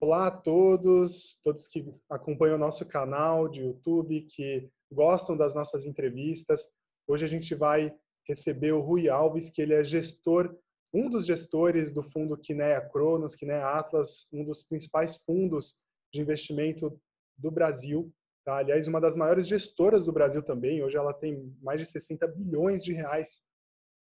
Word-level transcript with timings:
Olá 0.00 0.26
a 0.26 0.30
todos, 0.32 1.38
todos 1.44 1.68
que 1.68 1.86
acompanham 2.08 2.56
o 2.56 2.58
nosso 2.58 2.84
canal 2.86 3.48
de 3.48 3.60
YouTube, 3.60 4.22
que 4.22 4.68
gostam 4.90 5.36
das 5.36 5.54
nossas 5.54 5.86
entrevistas. 5.86 6.72
Hoje 7.06 7.24
a 7.24 7.28
gente 7.28 7.54
vai 7.54 7.94
receber 8.26 8.72
o 8.72 8.80
Rui 8.80 9.08
Alves, 9.08 9.48
que 9.48 9.62
ele 9.62 9.74
é 9.74 9.84
gestor, 9.84 10.56
um 10.92 11.08
dos 11.08 11.24
gestores 11.24 11.92
do 11.92 12.02
fundo 12.02 12.36
Kinea 12.36 12.80
Cronos, 12.80 13.36
Kinea 13.36 13.64
Atlas, 13.66 14.28
um 14.32 14.44
dos 14.44 14.64
principais 14.64 15.16
fundos 15.18 15.78
de 16.12 16.20
investimento 16.20 17.00
do 17.38 17.52
Brasil. 17.52 18.12
Tá? 18.44 18.56
Aliás, 18.56 18.88
uma 18.88 19.00
das 19.00 19.14
maiores 19.14 19.46
gestoras 19.46 20.04
do 20.04 20.12
Brasil 20.12 20.42
também. 20.42 20.82
Hoje 20.82 20.96
ela 20.96 21.14
tem 21.14 21.54
mais 21.62 21.78
de 21.78 21.86
60 21.86 22.26
bilhões 22.26 22.82
de 22.82 22.92
reais 22.92 23.44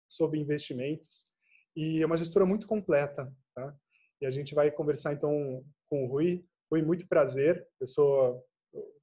sobre 0.07 0.39
investimentos 0.39 1.30
e 1.75 2.01
é 2.01 2.05
uma 2.05 2.17
gestora 2.17 2.45
muito 2.45 2.67
completa. 2.67 3.31
Tá? 3.55 3.75
E 4.21 4.25
a 4.25 4.31
gente 4.31 4.53
vai 4.53 4.69
conversar 4.71 5.13
então 5.13 5.63
com 5.89 6.05
o 6.05 6.07
Rui. 6.07 6.45
Rui, 6.71 6.81
muito 6.81 7.07
prazer. 7.07 7.67
Eu 7.79 7.87
sou 7.87 8.45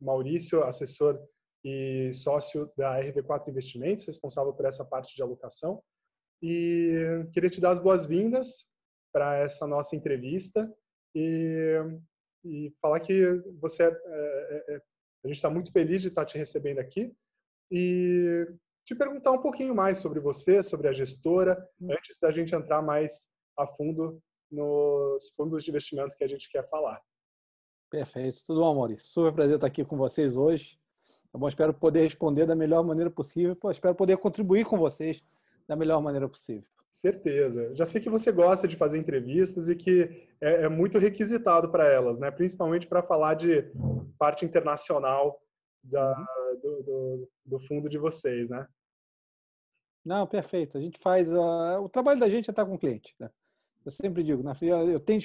Maurício, 0.00 0.62
assessor 0.62 1.18
e 1.64 2.12
sócio 2.14 2.70
da 2.76 3.00
RV4 3.00 3.48
Investimentos, 3.48 4.04
responsável 4.04 4.52
por 4.52 4.64
essa 4.64 4.84
parte 4.84 5.14
de 5.14 5.22
alocação. 5.22 5.82
E 6.42 7.26
queria 7.32 7.50
te 7.50 7.60
dar 7.60 7.72
as 7.72 7.80
boas-vindas 7.80 8.68
para 9.12 9.36
essa 9.36 9.66
nossa 9.66 9.96
entrevista 9.96 10.72
e, 11.14 11.76
e 12.44 12.72
falar 12.80 13.00
que 13.00 13.42
você 13.60 13.84
é, 13.84 13.88
é, 13.88 14.74
é 14.76 14.82
a 15.24 15.26
gente 15.26 15.36
está 15.36 15.50
muito 15.50 15.72
feliz 15.72 16.00
de 16.00 16.08
estar 16.08 16.24
te 16.24 16.38
recebendo 16.38 16.78
aqui 16.78 17.12
e 17.72 18.46
te 18.88 18.94
perguntar 18.94 19.32
um 19.32 19.42
pouquinho 19.42 19.74
mais 19.74 19.98
sobre 19.98 20.18
você, 20.18 20.62
sobre 20.62 20.88
a 20.88 20.92
gestora, 20.94 21.62
hum. 21.78 21.92
antes 21.92 22.18
da 22.18 22.32
gente 22.32 22.54
entrar 22.54 22.80
mais 22.80 23.28
a 23.58 23.66
fundo 23.66 24.18
nos 24.50 25.28
fundos 25.36 25.62
de 25.62 25.70
investimento 25.70 26.16
que 26.16 26.24
a 26.24 26.28
gente 26.28 26.50
quer 26.50 26.66
falar. 26.70 26.98
Perfeito. 27.90 28.42
Tudo 28.46 28.60
bom, 28.60 28.74
Maurício? 28.74 29.06
Super 29.06 29.32
prazer 29.34 29.56
estar 29.56 29.66
aqui 29.66 29.84
com 29.84 29.98
vocês 29.98 30.38
hoje. 30.38 30.80
Tá 31.30 31.38
bom? 31.38 31.46
Espero 31.46 31.74
poder 31.74 32.04
responder 32.04 32.46
da 32.46 32.54
melhor 32.54 32.82
maneira 32.82 33.10
possível. 33.10 33.54
Espero 33.70 33.94
poder 33.94 34.16
contribuir 34.16 34.64
com 34.64 34.78
vocês 34.78 35.22
da 35.66 35.76
melhor 35.76 36.00
maneira 36.00 36.26
possível. 36.26 36.66
Certeza. 36.90 37.74
Já 37.74 37.84
sei 37.84 38.00
que 38.00 38.08
você 38.08 38.32
gosta 38.32 38.66
de 38.66 38.74
fazer 38.74 38.96
entrevistas 38.96 39.68
e 39.68 39.76
que 39.76 40.26
é, 40.40 40.62
é 40.62 40.68
muito 40.68 40.96
requisitado 40.96 41.70
para 41.70 41.86
elas, 41.86 42.18
né? 42.18 42.30
Principalmente 42.30 42.86
para 42.86 43.02
falar 43.02 43.34
de 43.34 43.70
parte 44.18 44.46
internacional 44.46 45.38
da, 45.84 46.08
uhum. 46.18 46.60
do, 46.62 46.82
do, 46.82 47.28
do, 47.44 47.60
fundo 47.66 47.86
de 47.90 47.98
vocês, 47.98 48.48
né? 48.48 48.66
Não, 50.08 50.26
perfeito. 50.26 50.78
A 50.78 50.80
gente 50.80 50.98
faz 50.98 51.30
o 51.30 51.88
trabalho 51.90 52.18
da 52.18 52.30
gente 52.30 52.48
é 52.48 52.50
estar 52.50 52.64
com 52.64 52.76
o 52.76 52.78
cliente. 52.78 53.14
Né? 53.20 53.28
Eu 53.84 53.90
sempre 53.90 54.22
digo, 54.22 54.42
né? 54.42 54.54
eu 54.62 54.98
tenho 54.98 55.20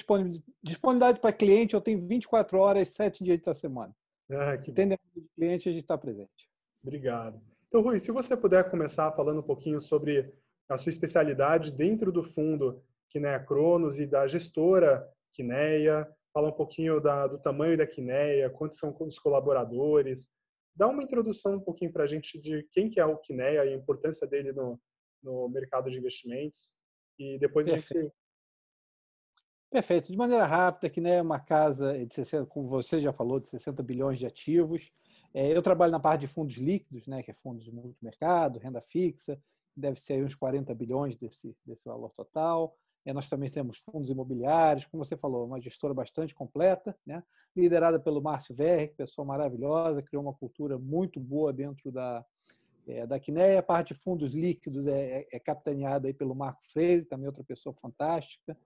disponibilidade 0.62 1.20
para 1.20 1.32
cliente, 1.32 1.72
eu 1.72 1.80
tenho 1.80 2.06
24 2.06 2.58
horas, 2.58 2.90
7 2.90 3.24
dias 3.24 3.40
da 3.40 3.54
semana. 3.54 3.96
Ah, 4.30 4.58
que 4.58 4.70
Tem 4.72 4.86
demanda 4.86 5.00
de 5.16 5.26
cliente, 5.34 5.68
a 5.70 5.72
gente 5.72 5.80
está 5.80 5.96
presente. 5.96 6.50
Obrigado. 6.82 7.40
Então, 7.66 7.80
Rui, 7.80 7.98
se 7.98 8.12
você 8.12 8.36
puder 8.36 8.70
começar 8.70 9.10
falando 9.12 9.40
um 9.40 9.42
pouquinho 9.42 9.80
sobre 9.80 10.30
a 10.68 10.76
sua 10.76 10.90
especialidade 10.90 11.72
dentro 11.72 12.12
do 12.12 12.22
fundo 12.22 12.82
Kinea 13.08 13.40
Cronos 13.40 13.98
e 13.98 14.06
da 14.06 14.26
gestora 14.26 15.08
Kinea, 15.32 16.06
fala 16.30 16.48
um 16.48 16.52
pouquinho 16.52 17.00
da, 17.00 17.26
do 17.26 17.38
tamanho 17.38 17.78
da 17.78 17.86
Kinea, 17.86 18.50
quantos 18.50 18.78
são 18.78 18.94
os 19.00 19.18
colaboradores, 19.18 20.28
dá 20.74 20.88
uma 20.88 21.02
introdução 21.02 21.56
um 21.56 21.60
pouquinho 21.60 21.92
para 21.92 22.04
a 22.04 22.06
gente 22.06 22.38
de 22.38 22.62
quem 22.70 22.88
que 22.88 23.00
é 23.00 23.04
o 23.04 23.16
Kinea 23.18 23.64
e 23.64 23.72
a 23.72 23.76
importância 23.76 24.26
dele 24.26 24.52
no, 24.52 24.80
no 25.22 25.48
mercado 25.48 25.90
de 25.90 25.98
investimentos 25.98 26.72
e 27.18 27.38
depois 27.38 27.66
Perfeito. 27.66 27.98
a 27.98 28.02
gente 28.02 28.14
Perfeito. 29.74 30.12
De 30.12 30.16
maneira 30.16 30.46
rápida, 30.46 30.88
que 30.88 31.00
é 31.00 31.20
uma 31.20 31.40
casa 31.40 32.06
de 32.06 32.14
60, 32.14 32.46
como 32.46 32.68
você 32.68 33.00
já 33.00 33.12
falou, 33.12 33.40
de 33.40 33.48
60 33.48 33.82
bilhões 33.82 34.20
de 34.20 34.24
ativos. 34.24 34.92
É, 35.34 35.48
eu 35.48 35.60
trabalho 35.60 35.90
na 35.90 35.98
parte 35.98 36.20
de 36.20 36.28
fundos 36.28 36.58
líquidos, 36.58 37.08
né, 37.08 37.24
que 37.24 37.32
é 37.32 37.34
fundos 37.34 37.64
de 37.64 37.72
multimercado, 37.72 38.60
renda 38.60 38.80
fixa, 38.80 39.36
deve 39.76 39.98
ser 39.98 40.24
uns 40.24 40.36
40 40.36 40.72
bilhões 40.76 41.16
desse, 41.16 41.56
desse 41.66 41.84
valor 41.86 42.12
total. 42.12 42.78
É, 43.04 43.12
nós 43.12 43.28
também 43.28 43.50
temos 43.50 43.76
fundos 43.76 44.08
imobiliários, 44.08 44.86
como 44.86 45.04
você 45.04 45.16
falou, 45.16 45.46
uma 45.46 45.60
gestora 45.60 45.92
bastante 45.92 46.34
completa, 46.34 46.96
né? 47.06 47.22
liderada 47.54 48.00
pelo 48.00 48.22
Márcio 48.22 48.54
Verre, 48.54 48.88
pessoa 48.88 49.26
maravilhosa, 49.26 50.02
criou 50.02 50.22
uma 50.22 50.32
cultura 50.32 50.78
muito 50.78 51.20
boa 51.20 51.52
dentro 51.52 51.92
da, 51.92 52.24
é, 52.88 53.06
da 53.06 53.20
Quineia. 53.20 53.58
A 53.58 53.62
parte 53.62 53.94
de 53.94 54.00
fundos 54.00 54.32
líquidos 54.32 54.86
é, 54.86 55.20
é, 55.20 55.26
é 55.32 55.38
capitaneada 55.38 56.08
aí 56.08 56.14
pelo 56.14 56.34
Marco 56.34 56.64
Freire, 56.64 57.04
também 57.04 57.26
outra 57.26 57.44
pessoa 57.44 57.74
fantástica. 57.74 58.56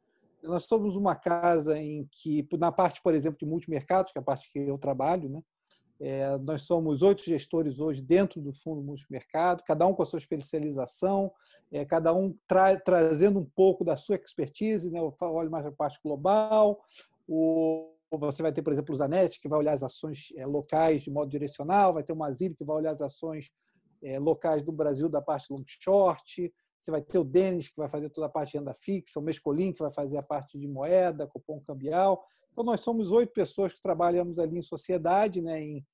Nós 0.43 0.65
somos 0.65 0.95
uma 0.95 1.17
casa 1.17 1.77
em 1.77 2.09
que, 2.13 2.47
na 2.57 2.71
parte, 2.71 3.03
por 3.03 3.13
exemplo, 3.13 3.39
de 3.39 3.47
multimercados, 3.47 4.13
que 4.13 4.19
é 4.19 4.21
a 4.21 4.25
parte 4.25 4.51
que 4.53 4.59
eu 4.61 4.79
trabalho, 4.79 5.29
né? 5.29 5.43
É, 6.01 6.39
nós 6.39 6.63
somos 6.63 7.03
oito 7.03 7.25
gestores 7.25 7.81
hoje 7.81 8.01
dentro 8.01 8.41
do 8.41 8.53
fundo 8.53 8.81
multimercado, 8.81 9.65
cada 9.67 9.85
um 9.87 9.93
com 9.93 10.03
a 10.03 10.07
sua 10.07 10.19
especialização, 10.19 11.33
é, 11.73 11.85
cada 11.85 12.15
um 12.15 12.37
tra 12.47 12.79
trazendo 12.79 13.41
um 13.41 13.45
pouco 13.45 13.85
da 13.85 13.97
sua 13.97 14.17
expertise. 14.17 14.91
Né? 14.91 15.01
Eu 15.01 15.15
olho 15.21 15.51
mais 15.51 15.67
a 15.67 15.73
parte 15.73 15.99
global. 16.03 16.81
O, 17.27 17.93
você 18.13 18.43
vai 18.43 18.53
ter, 18.53 18.63
por 18.63 18.73
exemplo, 18.73 18.95
o 18.95 18.97
Zanetti, 18.97 19.41
que 19.41 19.49
vai 19.49 19.59
olhar 19.59 19.73
as 19.73 19.83
ações 19.83 20.33
é, 20.37 20.47
locais 20.47 21.03
de 21.03 21.11
modo 21.11 21.31
direcional, 21.31 21.93
vai 21.93 22.05
ter 22.05 22.13
o 22.13 22.17
Mazili, 22.17 22.55
que 22.55 22.65
vai 22.65 22.77
olhar 22.77 22.93
as 22.93 23.03
ações 23.03 23.51
é, 24.03 24.19
locais 24.19 24.63
do 24.63 24.73
Brasil 24.73 25.09
da 25.09 25.21
parte 25.21 25.53
long 25.53 25.65
short. 25.67 26.53
Você 26.79 26.91
vai 26.93 27.03
ter 27.03 27.19
o 27.19 27.25
Denis, 27.25 27.69
que 27.69 27.77
vai 27.77 27.89
fazer 27.89 28.09
toda 28.11 28.29
a 28.29 28.31
parte 28.31 28.53
de 28.53 28.59
renda 28.59 28.73
fixa, 28.73 29.19
o 29.19 29.23
Mescolin, 29.23 29.73
que 29.73 29.83
vai 29.83 29.93
fazer 29.93 30.17
a 30.17 30.23
parte 30.23 30.57
de 30.59 30.69
moeda, 30.69 31.27
cupom 31.27 31.61
cambial. 31.61 32.25
Então, 32.59 32.67
nós 32.67 32.81
somos 32.81 33.13
oito 33.13 33.33
pessoas 33.33 33.73
que 33.73 33.81
trabalhamos 33.81 34.41
ali 34.41 34.59
em 34.59 34.63
sociedade, 34.63 35.41
né, 35.41 35.63
em, 35.63 35.87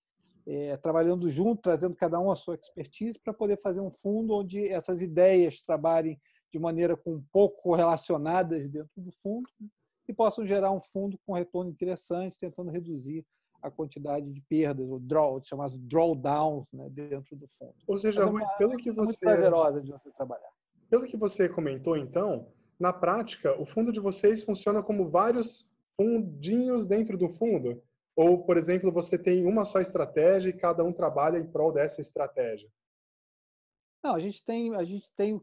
é, 0.47 0.79
trabalhando 0.79 1.29
junto, 1.29 1.61
trazendo 1.61 1.95
cada 1.95 2.19
um 2.19 2.31
a 2.31 2.37
sua 2.37 2.55
expertise 2.55 3.19
para 3.19 3.35
poder 3.35 3.61
fazer 3.61 3.83
um 3.83 3.91
fundo 3.91 4.33
onde 4.33 4.67
essas 4.69 5.03
ideias 5.03 5.61
trabalhem 5.61 6.19
de 6.51 6.59
maneira 6.59 6.97
com 6.97 7.17
um 7.17 7.25
pouco 7.31 7.75
relacionadas 7.75 8.67
dentro 8.71 8.91
do 8.97 9.13
fundo 9.13 9.47
né, 9.61 9.69
e 10.09 10.15
possam 10.15 10.47
gerar 10.47 10.71
um 10.71 10.81
fundo 10.81 11.19
com 11.27 11.35
retorno 11.35 11.71
interessante, 11.71 12.39
tentando 12.39 12.71
reduzir 12.71 13.27
a 13.61 13.71
quantidade 13.71 14.33
de 14.33 14.41
perdas, 14.41 14.89
o 14.89 14.99
draw, 14.99 15.45
chamados 15.45 15.77
drawdowns, 15.77 16.73
né, 16.73 16.89
dentro 16.89 17.37
do 17.37 17.47
fundo. 17.47 17.75
Ou 17.87 17.99
seja, 17.99 18.23
é 18.23 18.25
uma, 18.25 18.43
pelo 18.57 18.79
que 18.79 18.91
você 18.91 19.05
muito 19.05 19.21
prazerosa 19.21 19.83
de 19.83 19.93
você 19.93 20.11
trabalhar. 20.13 20.51
Pelo 20.89 21.05
que 21.05 21.17
você 21.19 21.47
comentou, 21.47 21.95
então, 21.95 22.49
na 22.81 22.91
prática, 22.91 23.55
o 23.61 23.67
fundo 23.67 23.93
de 23.93 24.01
vocês 24.01 24.43
funciona 24.43 24.83
como 24.83 25.11
vários 25.11 25.69
fundinhos 25.97 26.87
dentro 26.87 27.17
do 27.17 27.29
fundo? 27.29 27.83
Ou, 28.17 28.45
por 28.45 28.57
exemplo, 28.57 28.93
você 28.93 29.19
tem 29.19 29.45
uma 29.45 29.65
só 29.65 29.81
estratégia 29.81 30.51
e 30.51 30.53
cada 30.53 30.85
um 30.85 30.93
trabalha 30.93 31.39
em 31.39 31.47
prol 31.47 31.73
dessa 31.73 32.01
estratégia? 32.01 32.71
Não, 34.03 34.15
a 34.15 34.21
gente 34.21 34.43
tem, 34.45 34.75
a 34.75 34.85
gente 34.85 35.11
tem, 35.13 35.41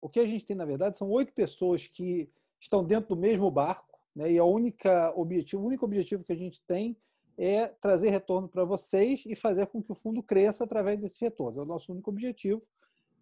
o 0.00 0.08
que 0.08 0.20
a 0.20 0.26
gente 0.26 0.44
tem 0.44 0.54
na 0.54 0.64
verdade 0.64 0.96
são 0.96 1.10
oito 1.10 1.32
pessoas 1.32 1.86
que 1.86 2.30
estão 2.60 2.84
dentro 2.84 3.14
do 3.14 3.20
mesmo 3.20 3.50
barco, 3.50 3.98
né? 4.14 4.30
E 4.30 4.38
a 4.38 4.44
única 4.44 5.12
objetivo, 5.16 5.62
o 5.62 5.66
único 5.66 5.84
objetivo 5.84 6.22
que 6.22 6.32
a 6.32 6.36
gente 6.36 6.60
tem 6.62 6.96
é 7.36 7.66
trazer 7.66 8.10
retorno 8.10 8.48
para 8.48 8.64
vocês 8.64 9.24
e 9.26 9.34
fazer 9.34 9.66
com 9.66 9.82
que 9.82 9.90
o 9.90 9.94
fundo 9.94 10.22
cresça 10.22 10.64
através 10.64 11.00
desses 11.00 11.18
retornos. 11.18 11.58
É 11.58 11.62
o 11.62 11.66
nosso 11.66 11.92
único 11.92 12.10
objetivo. 12.10 12.62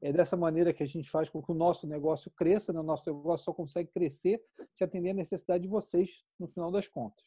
É 0.02 0.12
dessa 0.12 0.36
maneira 0.36 0.72
que 0.72 0.82
a 0.82 0.86
gente 0.86 1.10
faz 1.10 1.28
com 1.28 1.42
que 1.42 1.52
o 1.52 1.54
nosso 1.54 1.86
negócio 1.86 2.30
cresça. 2.30 2.72
Né? 2.72 2.80
O 2.80 2.84
nosso 2.84 3.12
negócio 3.12 3.44
só 3.44 3.52
consegue 3.52 3.90
crescer 3.90 4.42
se 4.72 4.82
atender 4.82 5.10
a 5.10 5.14
necessidade 5.14 5.62
de 5.62 5.68
vocês 5.68 6.24
no 6.38 6.48
final 6.48 6.70
das 6.70 6.88
contas. 6.88 7.24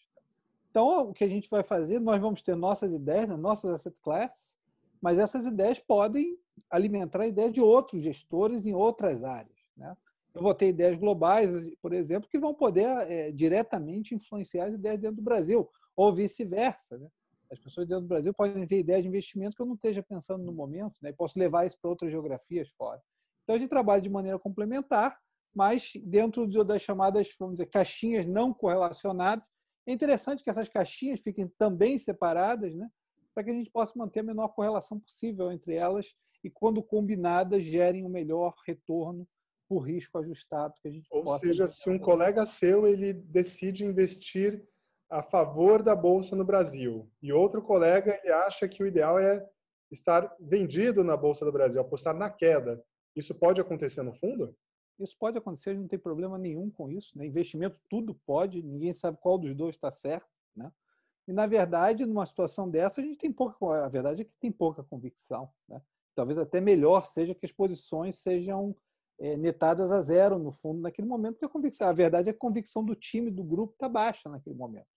Então, 0.69 1.09
o 1.09 1.13
que 1.13 1.23
a 1.23 1.29
gente 1.29 1.47
vai 1.49 1.61
fazer, 1.61 1.99
nós 1.99 2.19
vamos 2.19 2.41
ter 2.41 2.55
nossas 2.55 2.91
ideias, 2.91 3.29
né? 3.29 3.37
nossas 3.37 3.75
asset 3.75 3.95
classes, 4.01 4.57
mas 4.99 5.19
essas 5.19 5.45
ideias 5.45 5.77
podem 5.77 6.35
alimentar 6.69 7.21
a 7.21 7.27
ideia 7.27 7.51
de 7.51 7.61
outros 7.61 8.01
gestores 8.01 8.65
em 8.65 8.73
outras 8.73 9.23
áreas. 9.23 9.59
Né? 9.77 9.95
Eu 10.33 10.41
vou 10.41 10.53
ter 10.55 10.69
ideias 10.69 10.95
globais, 10.95 11.51
por 11.79 11.93
exemplo, 11.93 12.27
que 12.27 12.39
vão 12.39 12.55
poder 12.55 12.87
é, 13.07 13.31
diretamente 13.31 14.15
influenciar 14.15 14.65
as 14.65 14.73
ideias 14.73 14.99
dentro 14.99 15.17
do 15.17 15.21
Brasil, 15.21 15.69
ou 15.95 16.11
vice-versa. 16.11 16.97
Né? 16.97 17.07
As 17.53 17.59
pessoas 17.59 17.87
dentro 17.87 18.03
do 18.03 18.07
Brasil 18.07 18.33
podem 18.33 18.65
ter 18.65 18.79
ideias 18.79 19.03
de 19.03 19.07
investimento 19.07 19.55
que 19.55 19.61
eu 19.61 19.65
não 19.65 19.75
esteja 19.75 20.01
pensando 20.01 20.43
no 20.43 20.51
momento, 20.51 20.95
né? 21.01 21.11
e 21.11 21.13
posso 21.13 21.37
levar 21.37 21.65
isso 21.65 21.77
para 21.79 21.89
outras 21.89 22.11
geografias 22.11 22.69
fora. 22.71 23.01
Então, 23.43 23.55
a 23.55 23.59
gente 23.59 23.69
trabalha 23.69 24.01
de 24.01 24.09
maneira 24.09 24.39
complementar, 24.39 25.19
mas 25.55 25.91
dentro 26.03 26.47
das 26.63 26.81
chamadas, 26.81 27.29
vamos 27.39 27.55
dizer, 27.55 27.67
caixinhas 27.67 28.25
não 28.25 28.53
correlacionadas. 28.53 29.45
É 29.87 29.91
interessante 29.91 30.43
que 30.43 30.49
essas 30.49 30.67
caixinhas 30.67 31.19
fiquem 31.19 31.47
também 31.57 31.99
separadas, 31.99 32.73
né? 32.73 32.89
para 33.33 33.43
que 33.43 33.51
a 33.51 33.53
gente 33.53 33.69
possa 33.71 33.93
manter 33.95 34.21
a 34.21 34.23
menor 34.23 34.49
correlação 34.49 34.99
possível 34.99 35.51
entre 35.51 35.75
elas 35.75 36.13
e, 36.43 36.49
quando 36.49 36.81
combinadas, 36.81 37.63
gerem 37.63 38.03
o 38.03 38.07
um 38.07 38.11
melhor 38.11 38.53
retorno 38.65 39.27
por 39.67 39.79
risco 39.79 40.17
ajustado 40.17 40.73
que 40.81 40.87
a 40.87 40.91
gente 40.91 41.07
Ou 41.09 41.27
seja, 41.37 41.67
se 41.67 41.89
um 41.89 41.97
colega 41.97 42.45
seu 42.45 42.87
ele 42.87 43.13
decide 43.13 43.85
investir 43.85 44.63
a 45.13 45.21
favor 45.21 45.83
da 45.83 45.95
bolsa 45.95 46.35
no 46.35 46.43
Brasil 46.43 47.07
e 47.21 47.31
outro 47.31 47.61
colega 47.61 48.19
ele 48.23 48.33
acha 48.33 48.67
que 48.67 48.81
o 48.81 48.87
ideal 48.87 49.19
é 49.19 49.47
estar 49.91 50.35
vendido 50.39 51.03
na 51.03 51.15
bolsa 51.15 51.45
do 51.45 51.51
Brasil, 51.51 51.79
apostar 51.79 52.15
na 52.15 52.31
queda. 52.31 52.83
Isso 53.15 53.35
pode 53.35 53.61
acontecer 53.61 54.01
no 54.01 54.11
fundo? 54.13 54.55
Isso 54.99 55.15
pode 55.19 55.37
acontecer, 55.37 55.77
não 55.77 55.87
tem 55.87 55.99
problema 55.99 56.35
nenhum 56.39 56.67
com 56.71 56.89
isso. 56.89 57.15
Né? 57.15 57.27
Investimento, 57.27 57.79
tudo 57.87 58.15
pode, 58.25 58.63
ninguém 58.63 58.91
sabe 58.91 59.19
qual 59.21 59.37
dos 59.37 59.55
dois 59.55 59.75
está 59.75 59.91
certo. 59.91 60.27
Né? 60.55 60.71
E, 61.27 61.31
na 61.31 61.45
verdade, 61.45 62.07
numa 62.07 62.25
situação 62.25 62.67
dessa, 62.67 62.99
a 62.99 63.03
gente 63.03 63.19
tem 63.19 63.31
pouca. 63.31 63.85
A 63.85 63.89
verdade 63.89 64.23
é 64.23 64.25
que 64.25 64.33
tem 64.39 64.51
pouca 64.51 64.83
convicção. 64.83 65.47
Né? 65.69 65.79
Talvez 66.15 66.39
até 66.39 66.59
melhor 66.59 67.05
seja 67.05 67.35
que 67.35 67.45
as 67.45 67.51
posições 67.51 68.17
sejam 68.17 68.75
é, 69.19 69.37
netadas 69.37 69.91
a 69.91 70.01
zero, 70.01 70.39
no 70.39 70.51
fundo, 70.51 70.81
naquele 70.81 71.07
momento, 71.07 71.33
porque 71.33 71.45
a 71.45 71.49
convicção. 71.49 71.87
A 71.87 71.93
verdade 71.93 72.29
é 72.29 72.33
que 72.33 72.37
a 72.37 72.41
convicção 72.41 72.83
do 72.83 72.95
time, 72.95 73.29
do 73.29 73.43
grupo, 73.43 73.73
está 73.73 73.87
baixa 73.87 74.27
naquele 74.27 74.55
momento. 74.55 74.87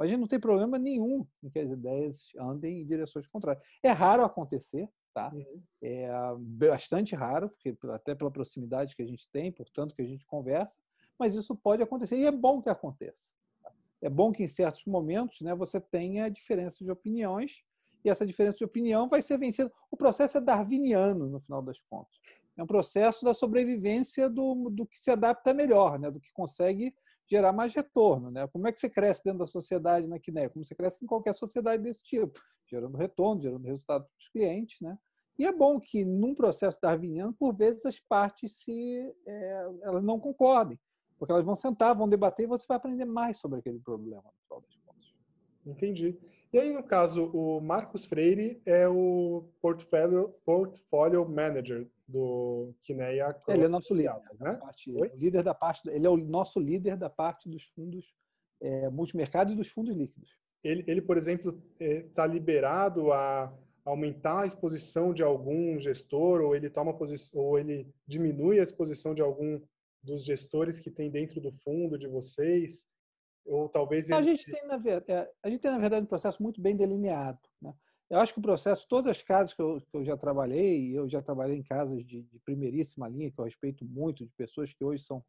Mas 0.00 0.06
a 0.06 0.10
gente 0.12 0.20
não 0.20 0.26
tem 0.26 0.40
problema 0.40 0.78
nenhum 0.78 1.26
em 1.42 1.50
que 1.50 1.58
as 1.58 1.70
ideias 1.70 2.30
andem 2.38 2.80
em 2.80 2.86
direções 2.86 3.26
contrárias. 3.26 3.62
É 3.82 3.90
raro 3.90 4.24
acontecer, 4.24 4.88
tá? 5.12 5.30
Uhum. 5.30 5.62
É 5.82 6.08
bastante 6.38 7.14
raro, 7.14 7.50
porque 7.50 7.76
até 7.90 8.14
pela 8.14 8.30
proximidade 8.30 8.96
que 8.96 9.02
a 9.02 9.06
gente 9.06 9.28
tem, 9.30 9.52
portanto 9.52 9.94
que 9.94 10.00
a 10.00 10.06
gente 10.06 10.24
conversa, 10.24 10.78
mas 11.18 11.34
isso 11.34 11.54
pode 11.54 11.82
acontecer 11.82 12.16
e 12.16 12.24
é 12.24 12.30
bom 12.30 12.62
que 12.62 12.70
aconteça. 12.70 13.34
Tá? 13.62 13.70
É 14.00 14.08
bom 14.08 14.32
que 14.32 14.42
em 14.42 14.48
certos 14.48 14.86
momentos, 14.86 15.42
né, 15.42 15.54
você 15.54 15.78
tenha 15.78 16.30
diferença 16.30 16.82
de 16.82 16.90
opiniões 16.90 17.62
e 18.02 18.08
essa 18.08 18.24
diferença 18.24 18.56
de 18.56 18.64
opinião 18.64 19.06
vai 19.06 19.20
ser 19.20 19.36
vencida. 19.36 19.70
O 19.90 19.98
processo 19.98 20.38
é 20.38 20.40
darwiniano 20.40 21.28
no 21.28 21.40
final 21.40 21.60
das 21.60 21.78
contas. 21.82 22.18
É 22.56 22.62
um 22.62 22.66
processo 22.66 23.22
da 23.22 23.34
sobrevivência 23.34 24.30
do, 24.30 24.70
do 24.70 24.86
que 24.86 24.98
se 24.98 25.10
adapta 25.10 25.52
melhor, 25.52 25.98
né, 25.98 26.10
do 26.10 26.18
que 26.18 26.32
consegue 26.32 26.94
gerar 27.30 27.52
mais 27.52 27.72
retorno. 27.72 28.30
Né? 28.30 28.46
Como 28.48 28.66
é 28.66 28.72
que 28.72 28.80
você 28.80 28.90
cresce 28.90 29.22
dentro 29.24 29.40
da 29.40 29.46
sociedade 29.46 30.06
na 30.06 30.18
Quiné? 30.18 30.48
Como 30.48 30.64
você 30.64 30.74
cresce 30.74 31.04
em 31.04 31.06
qualquer 31.06 31.34
sociedade 31.34 31.82
desse 31.82 32.02
tipo, 32.02 32.40
gerando 32.66 32.96
retorno, 32.96 33.40
gerando 33.40 33.64
resultado 33.64 34.04
para 34.04 34.18
os 34.18 34.28
clientes. 34.28 34.80
Né? 34.80 34.98
E 35.38 35.46
é 35.46 35.52
bom 35.52 35.78
que, 35.78 36.04
num 36.04 36.34
processo 36.34 36.78
darwiniano, 36.82 37.32
por 37.32 37.54
vezes 37.54 37.86
as 37.86 38.00
partes 38.00 38.56
se, 38.62 39.14
é, 39.26 39.66
elas 39.82 40.02
não 40.02 40.18
concordem, 40.18 40.78
porque 41.18 41.32
elas 41.32 41.44
vão 41.44 41.54
sentar, 41.54 41.94
vão 41.94 42.08
debater 42.08 42.44
e 42.44 42.48
você 42.48 42.66
vai 42.66 42.76
aprender 42.76 43.04
mais 43.04 43.38
sobre 43.38 43.60
aquele 43.60 43.78
problema, 43.78 44.22
no 44.22 44.32
final 44.42 44.60
das 44.60 44.76
contas. 44.76 45.14
Entendi. 45.64 46.18
E 46.52 46.58
aí, 46.58 46.72
no 46.72 46.82
caso, 46.82 47.26
o 47.26 47.60
Marcos 47.60 48.04
Freire 48.04 48.60
é 48.66 48.88
o 48.88 49.44
portfólio, 49.62 50.34
portfolio 50.44 51.28
manager 51.28 51.86
do 52.08 52.74
Kineia 52.82 53.36
Ele 53.46 53.64
é 53.64 53.68
nosso 53.68 53.94
líder, 53.94 54.20
né? 54.40 54.54
Parte, 54.54 54.90
líder 55.14 55.44
da 55.44 55.54
parte, 55.54 55.88
ele 55.88 56.06
é 56.06 56.10
o 56.10 56.16
nosso 56.16 56.58
líder 56.58 56.96
da 56.96 57.08
parte 57.08 57.48
dos 57.48 57.62
fundos 57.62 58.12
é, 58.60 58.90
multimercado 58.90 59.52
e 59.52 59.56
dos 59.56 59.68
fundos 59.68 59.96
líquidos. 59.96 60.36
Ele, 60.62 60.84
ele 60.88 61.00
por 61.00 61.16
exemplo, 61.16 61.62
está 61.78 62.24
é, 62.24 62.28
liberado 62.28 63.12
a 63.12 63.52
aumentar 63.84 64.42
a 64.42 64.46
exposição 64.46 65.14
de 65.14 65.22
algum 65.22 65.78
gestor 65.78 66.40
ou 66.40 66.54
ele 66.54 66.68
toma 66.68 66.92
posição 66.92 67.40
ou 67.40 67.58
ele 67.58 67.88
diminui 68.06 68.58
a 68.58 68.64
exposição 68.64 69.14
de 69.14 69.22
algum 69.22 69.60
dos 70.02 70.24
gestores 70.24 70.80
que 70.80 70.90
tem 70.90 71.10
dentro 71.10 71.40
do 71.40 71.52
fundo 71.52 71.96
de 71.96 72.08
vocês 72.08 72.90
ou 73.44 73.68
talvez 73.68 74.08
ele... 74.08 74.18
a 74.18 74.22
gente 74.22 74.50
tem 74.50 74.66
na 74.66 74.76
verdade 74.76 75.12
é, 75.12 75.30
a 75.42 75.48
gente 75.48 75.60
tem 75.60 75.70
na 75.70 75.78
verdade 75.78 76.02
um 76.02 76.08
processo 76.08 76.42
muito 76.42 76.60
bem 76.60 76.76
delineado 76.76 77.38
né? 77.60 77.74
eu 78.08 78.18
acho 78.18 78.32
que 78.32 78.38
o 78.38 78.42
processo 78.42 78.86
todas 78.88 79.08
as 79.08 79.22
casas 79.22 79.52
que 79.52 79.62
eu, 79.62 79.80
que 79.80 79.96
eu 79.96 80.04
já 80.04 80.16
trabalhei 80.16 80.96
eu 80.96 81.08
já 81.08 81.22
trabalhei 81.22 81.56
em 81.56 81.62
casas 81.62 82.04
de, 82.04 82.22
de, 82.22 82.38
primeiríssima 82.40 83.08
linha 83.08 83.30
que 83.30 83.38
eu 83.38 83.44
respeito 83.44 83.84
muito 83.84 84.24
de 84.24 84.32
pessoas 84.32 84.72
que 84.72 84.84
hoje 84.84 85.02
são 85.02 85.24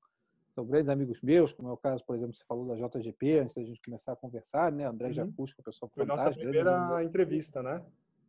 são 0.53 0.65
grandes 0.65 0.89
amigos 0.89 1.21
meus 1.21 1.53
como 1.53 1.69
é 1.69 1.71
o 1.71 1.77
caso 1.77 2.03
por 2.05 2.15
exemplo 2.15 2.35
você 2.35 2.43
falou 2.45 2.65
da 2.67 2.75
JGP 2.75 3.39
antes 3.39 3.55
da 3.55 3.63
gente 3.63 3.81
começar 3.83 4.13
a 4.13 4.17
conversar 4.17 4.71
né? 4.71 4.85
André 4.85 5.07
uhum. 5.07 5.13
Jacusco 5.13 5.63
pessoa 5.63 5.89
foi 5.89 6.05
nossa 6.05 6.31
primeira 6.31 7.03
entrevista 7.03 7.63
né? 7.63 7.81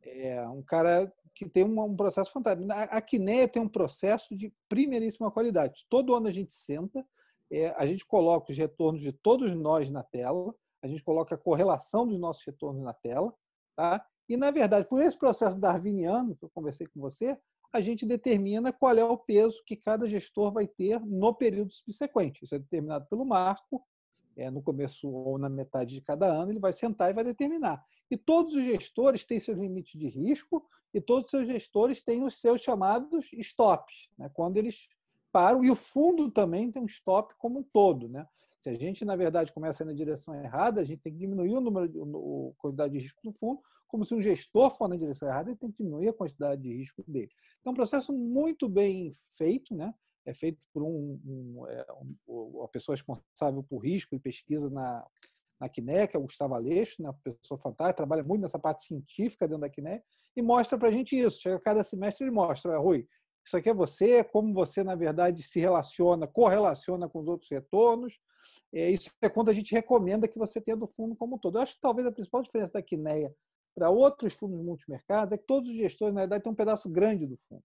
É 0.04 0.46
um 0.48 0.62
cara 0.62 1.12
que 1.34 1.48
tem 1.48 1.64
um, 1.64 1.80
um 1.80 1.96
processo 1.96 2.32
fantástico. 2.32 2.70
A, 2.72 2.82
a 2.84 3.00
Quineia 3.00 3.48
tem 3.48 3.62
um 3.62 3.68
processo 3.68 4.36
de 4.36 4.52
primeiríssima 4.68 5.30
qualidade. 5.30 5.86
Todo 5.88 6.14
ano 6.14 6.28
a 6.28 6.30
gente 6.30 6.52
senta 6.52 7.04
é, 7.52 7.68
a 7.76 7.84
gente 7.84 8.06
coloca 8.06 8.50
os 8.50 8.56
retornos 8.56 9.02
de 9.02 9.12
todos 9.12 9.52
nós 9.52 9.90
na 9.90 10.02
tela, 10.02 10.54
a 10.82 10.88
gente 10.88 11.02
coloca 11.02 11.34
a 11.34 11.38
correlação 11.38 12.06
dos 12.08 12.18
nossos 12.18 12.42
retornos 12.44 12.82
na 12.82 12.94
tela, 12.94 13.32
tá? 13.76 14.04
E, 14.28 14.36
na 14.36 14.50
verdade, 14.50 14.88
por 14.88 15.02
esse 15.02 15.18
processo 15.18 15.60
darwiniano 15.60 16.34
que 16.34 16.44
eu 16.44 16.50
conversei 16.50 16.86
com 16.86 16.98
você, 16.98 17.38
a 17.70 17.80
gente 17.80 18.06
determina 18.06 18.72
qual 18.72 18.96
é 18.96 19.04
o 19.04 19.18
peso 19.18 19.62
que 19.66 19.76
cada 19.76 20.06
gestor 20.06 20.50
vai 20.50 20.66
ter 20.66 20.98
no 21.00 21.34
período 21.34 21.72
subsequente. 21.72 22.42
Isso 22.42 22.54
é 22.54 22.58
determinado 22.58 23.06
pelo 23.06 23.24
marco, 23.24 23.84
é, 24.34 24.50
no 24.50 24.62
começo 24.62 25.08
ou 25.08 25.36
na 25.36 25.48
metade 25.48 25.94
de 25.94 26.00
cada 26.00 26.26
ano, 26.26 26.50
ele 26.50 26.58
vai 26.58 26.72
sentar 26.72 27.10
e 27.10 27.14
vai 27.14 27.24
determinar. 27.24 27.84
E 28.10 28.16
todos 28.16 28.54
os 28.54 28.62
gestores 28.62 29.24
têm 29.24 29.38
seus 29.38 29.58
limites 29.58 29.98
de 29.98 30.08
risco 30.08 30.66
e 30.94 31.00
todos 31.00 31.24
os 31.24 31.30
seus 31.30 31.46
gestores 31.46 32.02
têm 32.02 32.24
os 32.24 32.40
seus 32.40 32.62
chamados 32.62 33.30
stops, 33.34 34.10
né? 34.18 34.30
quando 34.32 34.56
eles 34.56 34.88
param, 35.32 35.64
e 35.64 35.70
o 35.70 35.74
fundo 35.74 36.30
também 36.30 36.70
tem 36.70 36.82
um 36.82 36.86
stop 36.86 37.34
como 37.38 37.60
um 37.60 37.62
todo. 37.62 38.08
Né? 38.08 38.26
Se 38.60 38.68
a 38.68 38.74
gente, 38.74 39.04
na 39.04 39.16
verdade, 39.16 39.52
começa 39.52 39.84
na 39.84 39.92
direção 39.92 40.34
errada, 40.34 40.80
a 40.80 40.84
gente 40.84 41.00
tem 41.00 41.12
que 41.12 41.18
diminuir 41.18 41.56
o 41.56 41.60
número, 41.60 41.88
de, 41.88 41.98
a 41.98 42.04
quantidade 42.58 42.92
de 42.92 43.00
risco 43.00 43.20
do 43.24 43.32
fundo, 43.32 43.60
como 43.88 44.04
se 44.04 44.14
um 44.14 44.20
gestor 44.20 44.70
for 44.70 44.88
na 44.88 44.96
direção 44.96 45.28
errada, 45.28 45.50
ele 45.50 45.58
tem 45.58 45.70
que 45.70 45.78
diminuir 45.78 46.08
a 46.08 46.14
quantidade 46.14 46.62
de 46.62 46.76
risco 46.76 47.02
dele. 47.08 47.30
Então, 47.60 47.70
é 47.70 47.72
um 47.72 47.76
processo 47.76 48.12
muito 48.12 48.68
bem 48.68 49.10
feito, 49.36 49.74
né? 49.74 49.92
é 50.24 50.32
feito 50.32 50.60
por 50.72 50.82
um, 50.82 51.20
um, 51.24 51.66
é, 51.68 51.86
um, 52.28 52.62
a 52.62 52.68
pessoa 52.68 52.94
responsável 52.94 53.62
por 53.62 53.78
risco 53.78 54.14
e 54.14 54.20
pesquisa 54.20 54.70
na, 54.70 55.04
na 55.60 55.68
Quiné, 55.68 56.06
que 56.06 56.16
é 56.16 56.18
o 56.18 56.22
Gustavo 56.22 56.54
Aleixo, 56.54 57.02
né, 57.02 57.08
uma 57.08 57.18
pessoa 57.36 57.58
fantástica, 57.58 57.96
trabalha 57.96 58.22
muito 58.22 58.42
nessa 58.42 58.58
parte 58.58 58.84
científica 58.84 59.46
dentro 59.46 59.62
da 59.62 59.68
Quiné, 59.68 60.02
e 60.36 60.42
mostra 60.42 60.78
para 60.78 60.88
a 60.88 60.92
gente 60.92 61.18
isso. 61.18 61.40
Chega 61.40 61.60
cada 61.60 61.84
semestre 61.84 62.24
ele 62.24 62.30
mostra, 62.30 62.78
Rui, 62.78 63.06
isso 63.44 63.56
aqui 63.56 63.68
é 63.68 63.74
você, 63.74 64.22
como 64.22 64.54
você, 64.54 64.84
na 64.84 64.94
verdade, 64.94 65.42
se 65.42 65.58
relaciona, 65.58 66.26
correlaciona 66.26 67.08
com 67.08 67.20
os 67.20 67.28
outros 67.28 67.50
retornos. 67.50 68.20
É, 68.72 68.90
isso 68.90 69.10
é 69.20 69.28
quando 69.28 69.50
a 69.50 69.52
gente 69.52 69.74
recomenda 69.74 70.28
que 70.28 70.38
você 70.38 70.60
tenha 70.60 70.76
do 70.76 70.86
fundo 70.86 71.16
como 71.16 71.36
um 71.36 71.38
todo. 71.38 71.58
Eu 71.58 71.62
acho 71.62 71.74
que 71.74 71.80
talvez 71.80 72.06
a 72.06 72.12
principal 72.12 72.42
diferença 72.42 72.72
da 72.72 72.82
Quineia 72.82 73.34
para 73.74 73.90
outros 73.90 74.34
fundos 74.34 74.62
multimercados 74.62 75.32
é 75.32 75.38
que 75.38 75.46
todos 75.46 75.70
os 75.70 75.76
gestores, 75.76 76.14
na 76.14 76.22
verdade, 76.22 76.44
têm 76.44 76.52
um 76.52 76.56
pedaço 76.56 76.88
grande 76.88 77.26
do 77.26 77.36
fundo. 77.36 77.64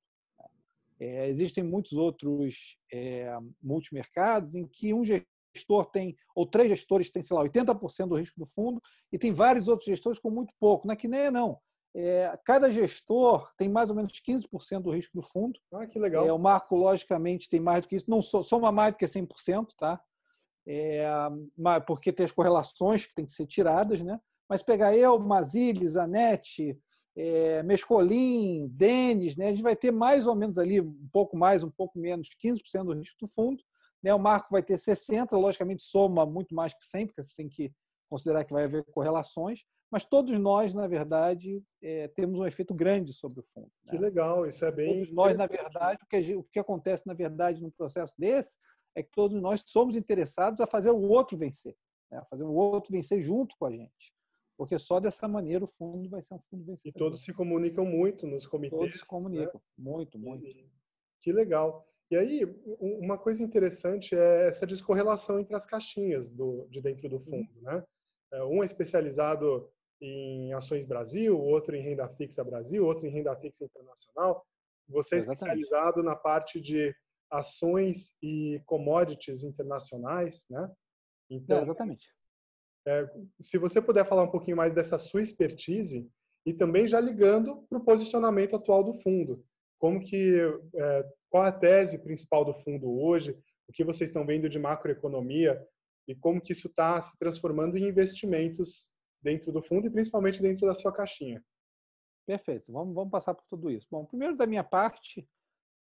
É, 0.99 1.29
existem 1.29 1.63
muitos 1.63 1.93
outros 1.93 2.77
é, 2.91 3.31
multimercados 3.61 4.55
em 4.55 4.65
que 4.65 4.95
um 4.95 5.03
gestor 5.03 5.85
tem, 5.91 6.15
ou 6.35 6.47
três 6.47 6.69
gestores 6.69 7.11
têm, 7.11 7.21
sei 7.21 7.37
lá, 7.37 7.43
80% 7.43 8.07
do 8.07 8.15
risco 8.15 8.39
do 8.39 8.47
fundo, 8.47 8.81
e 9.11 9.19
tem 9.19 9.31
vários 9.31 9.67
outros 9.67 9.85
gestores 9.85 10.17
com 10.17 10.31
muito 10.31 10.51
pouco. 10.59 10.87
Na 10.87 10.95
Quineia, 10.95 11.29
não 11.29 11.59
é, 11.99 12.39
cada 12.45 12.71
gestor 12.71 13.51
tem 13.57 13.67
mais 13.67 13.89
ou 13.89 13.95
menos 13.95 14.13
15% 14.21 14.81
do 14.81 14.91
risco 14.91 15.15
do 15.15 15.21
fundo. 15.23 15.59
Ah, 15.73 15.87
que 15.87 15.97
legal. 15.97 16.27
É, 16.27 16.31
o 16.31 16.37
Marco, 16.37 16.75
logicamente, 16.75 17.49
tem 17.49 17.59
mais 17.59 17.81
do 17.81 17.87
que 17.87 17.95
isso. 17.95 18.07
Não 18.07 18.21
soma 18.21 18.71
mais 18.71 18.93
do 18.93 18.97
que 18.97 19.05
100%, 19.05 19.69
tá? 19.75 19.99
É, 20.67 21.07
porque 21.87 22.13
tem 22.13 22.23
as 22.23 22.31
correlações 22.31 23.07
que 23.07 23.15
têm 23.15 23.25
que 23.25 23.31
ser 23.31 23.47
tiradas, 23.47 23.99
né? 24.01 24.19
Mas 24.47 24.61
pegar 24.61 24.95
eu, 24.95 25.17
Mazilis, 25.17 25.97
Anete, 25.97 26.79
é, 27.15 27.63
Mescolim, 27.63 28.67
Denis, 28.67 29.35
né? 29.35 29.47
a 29.47 29.49
gente 29.49 29.63
vai 29.63 29.75
ter 29.75 29.91
mais 29.91 30.27
ou 30.27 30.35
menos 30.35 30.59
ali, 30.59 30.79
um 30.79 31.09
pouco 31.11 31.35
mais, 31.35 31.63
um 31.63 31.71
pouco 31.71 31.97
menos, 31.97 32.29
15% 32.39 32.83
do 32.83 32.93
risco 32.93 33.17
do 33.19 33.27
fundo. 33.27 33.63
Né? 34.03 34.13
O 34.13 34.19
Marco 34.19 34.49
vai 34.51 34.61
ter 34.61 34.77
60%, 34.77 35.31
logicamente 35.31 35.81
soma 35.81 36.27
muito 36.27 36.53
mais 36.53 36.73
que 36.73 36.85
100%, 36.85 37.07
porque 37.07 37.23
você 37.23 37.35
tem 37.35 37.49
que 37.49 37.73
considerar 38.09 38.43
que 38.43 38.53
vai 38.53 38.63
haver 38.63 38.83
correlações 38.85 39.63
mas 39.89 40.03
todos 40.03 40.37
nós, 40.37 40.73
na 40.73 40.85
verdade, 40.85 41.63
é, 41.81 42.09
temos 42.09 42.39
um 42.39 42.45
efeito 42.45 42.73
grande 42.73 43.13
sobre 43.13 43.39
o 43.39 43.43
fundo. 43.43 43.71
Né? 43.85 43.91
Que 43.91 43.97
legal, 43.97 44.45
isso 44.45 44.65
é 44.65 44.71
bem. 44.71 44.99
Todos 44.99 45.13
nós, 45.13 45.37
na 45.37 45.47
verdade, 45.47 45.99
o 46.03 46.07
que, 46.07 46.35
o 46.35 46.43
que 46.43 46.59
acontece, 46.59 47.07
na 47.07 47.13
verdade, 47.13 47.63
num 47.63 47.71
processo 47.71 48.13
desse 48.17 48.57
é 48.95 49.01
que 49.01 49.11
todos 49.11 49.41
nós 49.41 49.63
somos 49.65 49.95
interessados 49.95 50.59
a 50.59 50.65
fazer 50.65 50.91
o 50.91 51.01
outro 51.01 51.37
vencer, 51.37 51.75
né? 52.11 52.17
a 52.17 52.25
fazer 52.25 52.43
o 52.43 52.53
outro 52.53 52.91
vencer 52.91 53.21
junto 53.21 53.55
com 53.57 53.65
a 53.65 53.71
gente. 53.71 54.13
Porque 54.57 54.77
só 54.77 54.99
dessa 54.99 55.27
maneira 55.27 55.63
o 55.63 55.67
fundo 55.67 56.09
vai 56.09 56.21
ser 56.21 56.33
um 56.33 56.39
fundo 56.39 56.65
vencedor. 56.65 56.97
E 56.97 56.99
todos 56.99 57.23
se 57.23 57.31
comunicam 57.31 57.85
muito 57.85 58.27
nos 58.27 58.45
comitês. 58.45 58.79
Todos 58.79 58.99
se 58.99 59.05
comunicam, 59.05 59.53
né? 59.53 59.61
muito, 59.77 60.19
muito. 60.19 60.45
Que 61.21 61.31
legal. 61.31 61.87
E 62.09 62.17
aí, 62.17 62.41
uma 62.79 63.17
coisa 63.17 63.43
interessante 63.43 64.15
é 64.15 64.47
essa 64.47 64.65
descorrelação 64.65 65.39
entre 65.39 65.55
as 65.55 65.65
caixinhas 65.65 66.29
do, 66.29 66.65
de 66.71 66.81
dentro 66.81 67.07
do 67.07 67.19
fundo, 67.19 67.49
né? 67.61 67.83
É, 68.33 68.43
um 68.43 68.61
é 68.61 68.65
especializado 68.65 69.69
em 70.01 70.53
Ações 70.53 70.85
Brasil, 70.85 71.39
outro 71.39 71.75
em 71.75 71.81
Renda 71.81 72.07
Fixa 72.09 72.43
Brasil, 72.43 72.85
outro 72.85 73.05
em 73.05 73.09
Renda 73.09 73.35
Fixa 73.35 73.65
Internacional. 73.65 74.45
Você 74.87 75.15
é 75.15 75.17
especializado 75.17 76.03
na 76.03 76.15
parte 76.15 76.61
de 76.61 76.95
ações 77.29 78.13
e 78.21 78.61
commodities 78.65 79.43
internacionais, 79.43 80.45
né? 80.49 80.71
Então, 81.29 81.57
é, 81.57 81.61
exatamente. 81.61 82.13
É, 82.87 83.09
se 83.39 83.57
você 83.57 83.81
puder 83.81 84.05
falar 84.05 84.23
um 84.23 84.31
pouquinho 84.31 84.55
mais 84.55 84.73
dessa 84.73 84.97
sua 84.97 85.21
expertise 85.21 86.09
e 86.45 86.53
também 86.53 86.87
já 86.87 87.01
ligando 87.01 87.65
para 87.67 87.77
o 87.77 87.83
posicionamento 87.83 88.55
atual 88.55 88.83
do 88.83 88.93
fundo, 88.93 89.43
como 89.77 89.99
que 89.99 90.39
é, 90.75 91.09
qual 91.29 91.43
a 91.43 91.51
tese 91.51 91.99
principal 91.99 92.45
do 92.45 92.53
fundo 92.53 92.89
hoje, 93.01 93.37
o 93.67 93.73
que 93.73 93.83
vocês 93.83 94.09
estão 94.09 94.25
vendo 94.25 94.47
de 94.47 94.57
macroeconomia 94.57 95.61
e 96.07 96.15
como 96.15 96.41
que 96.41 96.53
isso 96.53 96.67
está 96.67 97.01
se 97.01 97.17
transformando 97.17 97.77
em 97.77 97.87
investimentos 97.87 98.87
dentro 99.21 99.51
do 99.51 99.61
fundo 99.61 99.87
e 99.87 99.89
principalmente 99.89 100.41
dentro 100.41 100.65
da 100.65 100.73
sua 100.73 100.91
caixinha. 100.93 101.43
Perfeito. 102.25 102.71
Vamos, 102.71 102.93
vamos 102.93 103.11
passar 103.11 103.33
por 103.33 103.45
tudo 103.49 103.69
isso. 103.69 103.87
Bom, 103.89 104.05
primeiro 104.05 104.35
da 104.35 104.45
minha 104.45 104.63
parte, 104.63 105.27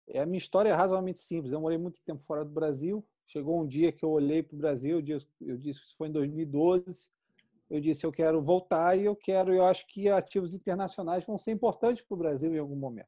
É, 0.08 0.20
a 0.20 0.26
minha 0.26 0.38
história 0.38 0.70
é 0.70 0.74
razoavelmente 0.74 1.20
simples. 1.20 1.54
Eu 1.54 1.62
morei 1.62 1.78
muito 1.78 2.02
tempo 2.04 2.24
fora 2.24 2.44
do 2.44 2.52
Brasil. 2.52 3.06
Chegou 3.26 3.62
um 3.62 3.68
dia 3.68 3.92
que 3.92 4.04
eu 4.04 4.10
olhei 4.10 4.44
para 4.44 4.56
o 4.56 4.58
Brasil, 4.58 4.98
eu 4.98 5.02
disse, 5.02 5.28
eu 5.40 5.58
disse, 5.58 5.80
isso 5.80 5.96
foi 5.96 6.10
em 6.10 6.12
2012, 6.12 7.08
eu 7.70 7.80
disse, 7.80 8.06
eu 8.06 8.12
quero 8.12 8.42
voltar 8.42 8.98
e 8.98 9.06
eu 9.06 9.16
quero, 9.16 9.54
eu 9.54 9.64
acho 9.64 9.88
que 9.88 10.10
ativos 10.10 10.54
internacionais 10.54 11.24
vão 11.24 11.38
ser 11.38 11.52
importantes 11.52 12.04
para 12.04 12.16
o 12.16 12.18
Brasil 12.18 12.54
em 12.54 12.58
algum 12.60 12.76
momento. 12.76 13.08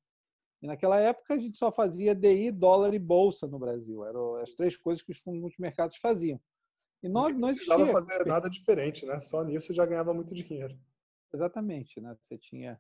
E 0.62 0.68
naquela 0.68 0.98
época 0.98 1.34
a 1.34 1.38
gente 1.38 1.58
só 1.58 1.72
fazia 1.74 2.16
DI, 2.16 2.52
dólar 2.52 2.94
e 2.94 3.00
bolsa 3.00 3.48
no 3.48 3.60
Brasil. 3.60 4.06
Eram 4.06 4.36
as 4.36 4.54
três 4.54 4.78
coisas 4.78 5.04
que 5.04 5.12
os 5.12 5.18
fundos 5.18 5.42
multimercados 5.42 5.98
faziam. 5.98 6.40
E 7.04 7.10
não, 7.10 7.30
não, 7.30 7.40
não 7.40 7.50
existia. 7.50 7.78
Não 7.78 7.92
fazer 7.92 8.26
nada 8.26 8.50
diferente, 8.50 9.06
né? 9.06 9.20
Só 9.20 9.44
nisso 9.44 9.74
já 9.74 9.86
ganhava 9.86 10.14
muito 10.14 10.34
dinheiro. 10.34 10.78
Exatamente, 11.34 12.00
né? 12.00 12.16
Você 12.22 12.38
tinha 12.38 12.80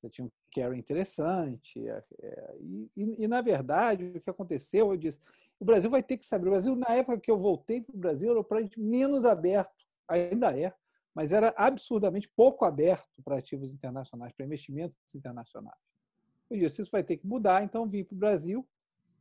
você 0.00 0.10
tinha 0.10 0.26
um 0.26 0.30
carry 0.54 0.78
interessante. 0.78 1.86
É, 1.88 2.04
é, 2.22 2.56
e, 2.60 2.90
e, 2.96 3.24
e, 3.24 3.28
na 3.28 3.40
verdade, 3.40 4.04
o 4.04 4.20
que 4.20 4.30
aconteceu, 4.30 4.90
eu 4.92 4.96
disse, 4.96 5.20
o 5.58 5.64
Brasil 5.64 5.90
vai 5.90 6.02
ter 6.02 6.16
que 6.16 6.24
saber. 6.24 6.48
O 6.48 6.50
Brasil, 6.50 6.76
na 6.76 6.94
época 6.94 7.18
que 7.18 7.30
eu 7.30 7.38
voltei 7.38 7.80
para 7.80 7.94
o 7.94 7.98
Brasil, 7.98 8.30
era 8.30 8.40
o 8.40 8.44
país 8.44 8.70
menos 8.76 9.24
aberto, 9.24 9.86
ainda 10.06 10.56
é, 10.58 10.72
mas 11.14 11.32
era 11.32 11.52
absurdamente 11.56 12.28
pouco 12.28 12.64
aberto 12.64 13.22
para 13.24 13.38
ativos 13.38 13.72
internacionais, 13.72 14.32
para 14.32 14.44
investimentos 14.44 15.14
internacionais. 15.14 15.78
Eu 16.50 16.58
disse, 16.58 16.82
isso 16.82 16.90
vai 16.90 17.02
ter 17.02 17.16
que 17.16 17.26
mudar, 17.26 17.64
então 17.64 17.88
vim 17.88 18.04
para 18.04 18.14
o 18.14 18.18
Brasil 18.18 18.66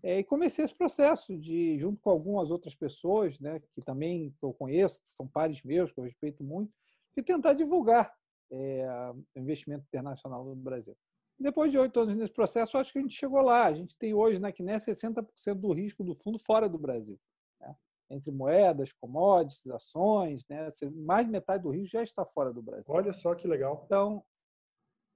é, 0.06 0.20
e 0.20 0.24
comecei 0.24 0.64
esse 0.64 0.76
processo 0.76 1.36
de, 1.36 1.80
junto 1.80 2.00
com 2.00 2.12
algumas 2.12 2.52
outras 2.52 2.76
pessoas, 2.76 3.40
né, 3.40 3.60
que 3.74 3.82
também 3.82 4.30
que 4.38 4.46
eu 4.46 4.54
conheço, 4.54 5.02
que 5.02 5.10
são 5.10 5.28
pares 5.28 5.64
meus, 5.64 5.92
que 5.92 6.00
eu 6.00 6.04
respeito 6.04 6.44
muito, 6.44 6.72
de 7.18 7.24
tentar 7.24 7.54
divulgar 7.54 8.14
é, 8.52 8.86
investimento 9.36 9.84
internacional 9.88 10.46
no 10.46 10.56
Brasil. 10.56 10.96
Depois 11.40 11.72
de 11.72 11.80
oito 11.80 12.00
anos 12.00 12.16
nesse 12.16 12.32
processo, 12.32 12.78
acho 12.78 12.94
que 12.94 13.00
a 13.00 13.02
gente 13.02 13.16
chegou 13.16 13.42
lá. 13.42 13.66
A 13.66 13.74
gente 13.74 13.98
tem 13.98 14.14
hoje 14.14 14.40
na 14.40 14.52
Quiné 14.52 14.78
60% 14.78 15.26
do 15.56 15.74
risco 15.74 16.04
do 16.04 16.14
fundo 16.14 16.38
fora 16.38 16.70
do 16.70 16.78
Brasil. 16.78 17.20
Né? 17.60 17.76
Entre 18.12 18.32
moedas, 18.32 18.94
commodities, 18.94 19.66
ações, 19.66 20.46
né? 20.48 20.70
mais 20.94 21.26
de 21.26 21.32
metade 21.32 21.64
do 21.64 21.72
risco 21.72 21.88
já 21.88 22.04
está 22.04 22.24
fora 22.24 22.54
do 22.54 22.62
Brasil. 22.62 22.86
Olha 22.90 23.12
só 23.12 23.34
que 23.34 23.48
legal. 23.48 23.82
Então, 23.88 24.24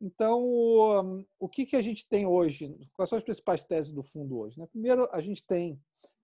então 0.01 0.41
o, 0.44 1.25
o 1.39 1.50
que, 1.50 1.65
que 1.65 1.75
a 1.75 1.82
gente 1.82 2.08
tem 2.08 2.25
hoje? 2.25 2.75
Quais 2.94 3.10
são 3.10 3.18
as 3.18 3.24
principais 3.24 3.63
teses 3.63 3.91
do 3.91 4.03
fundo 4.03 4.38
hoje? 4.39 4.60
Né? 4.60 4.65
Primeiro, 4.68 5.10
a 5.12 5.20
gente 5.20 5.46
tem 5.46 5.79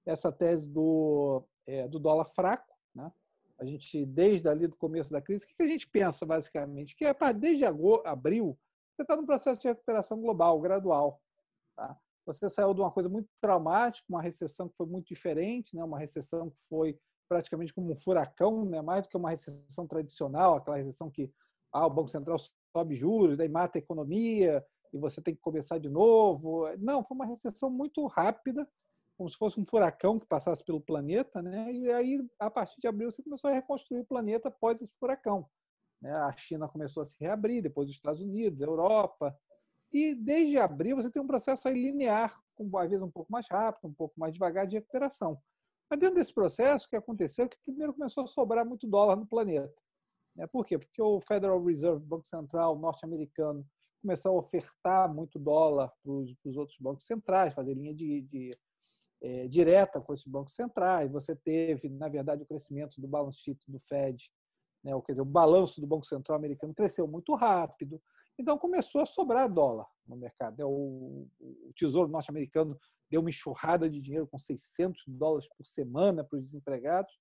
essa 0.06 0.32
tese 0.32 0.70
do, 0.70 1.44
é, 1.68 1.88
do 1.88 2.00
dólar 2.00 2.26
fraco, 2.26 2.74
né? 2.94 3.12
a 3.58 3.66
gente, 3.66 4.06
desde 4.06 4.48
ali 4.48 4.68
do 4.68 4.76
começo 4.76 5.12
da 5.12 5.22
crise, 5.22 5.46
o 5.46 5.48
que 5.48 5.64
a 5.64 5.68
gente 5.68 5.88
pensa, 5.88 6.26
basicamente? 6.26 6.96
Que 6.96 7.06
é, 7.06 7.14
desde 7.34 7.66
abril, 7.66 8.58
você 8.96 9.02
está 9.02 9.16
num 9.16 9.26
processo 9.26 9.62
de 9.62 9.68
recuperação 9.68 10.20
global, 10.20 10.60
gradual. 10.60 11.22
Tá? 11.76 11.98
Você 12.26 12.50
saiu 12.50 12.74
de 12.74 12.82
uma 12.82 12.92
coisa 12.92 13.10
muito 13.10 13.30
traumática, 13.42 14.06
uma 14.10 14.22
recessão 14.22 14.68
que 14.68 14.76
foi 14.76 14.86
muito 14.86 15.08
diferente, 15.08 15.76
né? 15.76 15.84
uma 15.84 16.00
recessão 16.00 16.50
que 16.50 16.60
foi 16.68 16.98
praticamente 17.28 17.74
como 17.74 17.92
um 17.92 17.98
furacão, 17.98 18.66
né? 18.66 18.82
mais 18.82 19.04
do 19.04 19.10
que 19.10 19.18
uma 19.18 19.32
recessão 19.32 19.88
tradicional, 19.88 20.56
aquela 20.56 20.78
recessão 20.78 21.10
que 21.10 21.32
ah, 21.72 21.86
o 21.86 21.90
Banco 21.90 22.08
Central 22.08 22.38
sobe 22.76 22.94
juros, 22.94 23.38
daí 23.38 23.48
mata 23.48 23.78
a 23.78 23.80
economia 23.80 24.66
e 24.92 24.98
você 24.98 25.22
tem 25.22 25.34
que 25.34 25.40
começar 25.40 25.78
de 25.78 25.90
novo. 25.90 26.68
Não, 26.78 27.02
foi 27.06 27.16
uma 27.16 27.26
recessão 27.26 27.70
muito 27.70 28.06
rápida, 28.06 28.68
como 29.18 29.30
se 29.30 29.38
fosse 29.38 29.58
um 29.58 29.66
furacão 29.66 30.20
que 30.20 30.28
passasse 30.28 30.62
pelo 30.62 30.82
planeta, 30.82 31.42
né? 31.42 31.72
E 31.72 31.90
aí, 31.90 32.22
a 32.38 32.52
partir 32.52 32.82
de 32.82 32.88
abril, 32.88 33.10
você 33.10 33.24
começou 33.24 33.50
a 33.50 33.54
reconstruir 33.54 34.02
o 34.02 34.06
planeta 34.06 34.50
após 34.50 34.82
esse 34.82 34.94
furacão. 35.00 35.50
Né? 36.02 36.12
A 36.12 36.36
China 36.36 36.68
começou 36.68 37.02
a 37.02 37.06
se 37.06 37.16
reabrir, 37.18 37.62
depois 37.62 37.88
os 37.88 37.96
Estados 37.96 38.22
Unidos, 38.22 38.62
a 38.62 38.66
Europa. 38.66 39.34
E 39.94 40.14
desde 40.14 40.58
abril, 40.58 40.98
você 40.98 41.10
tem 41.10 41.22
um 41.22 41.28
processo 41.28 41.70
linear, 41.70 42.38
com, 42.56 42.78
às 42.78 42.90
vezes 42.90 43.02
um 43.02 43.12
pouco 43.12 43.32
mais 43.32 43.48
rápido, 43.48 43.88
um 43.88 43.94
pouco 43.94 44.20
mais 44.20 44.34
devagar 44.34 44.68
de 44.68 44.76
recuperação. 44.76 45.42
Mas 45.90 46.00
dentro 46.00 46.16
desse 46.16 46.34
processo, 46.34 46.88
o 46.88 46.90
que 46.90 46.98
aconteceu 46.98 47.46
é 47.46 47.48
que 47.48 47.58
primeiro 47.64 47.94
começou 47.94 48.26
a 48.26 48.28
sobrar 48.28 48.66
muito 48.66 48.86
dólar 48.86 49.16
no 49.16 49.26
planeta. 49.26 49.85
Né? 50.36 50.48
Por 50.48 50.66
quê? 50.66 50.78
Porque 50.78 51.02
o 51.02 51.20
Federal 51.22 51.64
Reserve, 51.64 52.04
Banco 52.04 52.28
Central 52.28 52.78
norte-americano, 52.78 53.66
começou 54.02 54.36
a 54.36 54.40
ofertar 54.40 55.14
muito 55.14 55.40
dólar 55.40 55.92
para 56.04 56.12
os 56.12 56.58
outros 56.58 56.78
bancos 56.80 57.06
centrais, 57.06 57.56
fazer 57.56 57.74
linha 57.74 57.94
de, 57.94 58.22
de 58.22 58.52
é, 59.22 59.48
direta 59.48 60.00
com 60.00 60.14
esses 60.14 60.28
bancos 60.28 60.54
centrais. 60.54 61.12
Você 61.12 61.36
teve, 61.36 61.90
na 61.90 62.08
verdade, 62.08 62.44
o 62.44 62.46
crescimento 62.46 63.02
do 63.02 63.08
balance 63.08 63.40
sheet 63.40 63.60
do 63.68 63.80
Fed, 63.80 64.32
né? 64.84 64.92
quer 65.06 65.14
dizer, 65.14 65.24
o 65.24 65.26
balanço 65.26 65.82
do 65.82 65.88
Banco 65.88 66.06
Central 66.06 66.38
americano 66.38 66.74
cresceu 66.74 67.08
muito 67.08 67.34
rápido. 67.34 68.00
Então 68.38 68.58
começou 68.58 69.02
a 69.02 69.06
sobrar 69.06 69.52
dólar 69.52 69.88
no 70.06 70.16
mercado. 70.16 70.58
Né? 70.58 70.66
O, 70.66 71.28
o 71.40 71.74
Tesouro 71.76 72.12
norte-americano 72.12 72.78
deu 73.10 73.22
uma 73.22 73.30
enxurrada 73.30 73.90
de 73.90 74.02
dinheiro 74.02 74.28
com 74.28 74.38
600 74.38 75.06
dólares 75.08 75.48
por 75.58 75.66
semana 75.66 76.24
para 76.24 76.38
os 76.38 76.44
desempregados. 76.44 77.18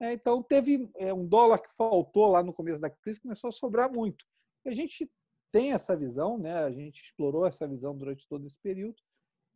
É, 0.00 0.12
então 0.12 0.42
teve 0.42 0.90
é, 0.96 1.12
um 1.12 1.26
dólar 1.26 1.58
que 1.58 1.74
faltou 1.74 2.28
lá 2.28 2.42
no 2.42 2.52
começo 2.52 2.80
da 2.80 2.90
crise, 2.90 3.20
começou 3.20 3.48
a 3.48 3.52
sobrar 3.52 3.90
muito. 3.90 4.24
E 4.64 4.68
a 4.68 4.74
gente 4.74 5.10
tem 5.52 5.72
essa 5.72 5.96
visão, 5.96 6.36
né? 6.36 6.64
a 6.64 6.70
gente 6.70 7.02
explorou 7.02 7.46
essa 7.46 7.66
visão 7.66 7.96
durante 7.96 8.28
todo 8.28 8.46
esse 8.46 8.58
período, 8.60 8.96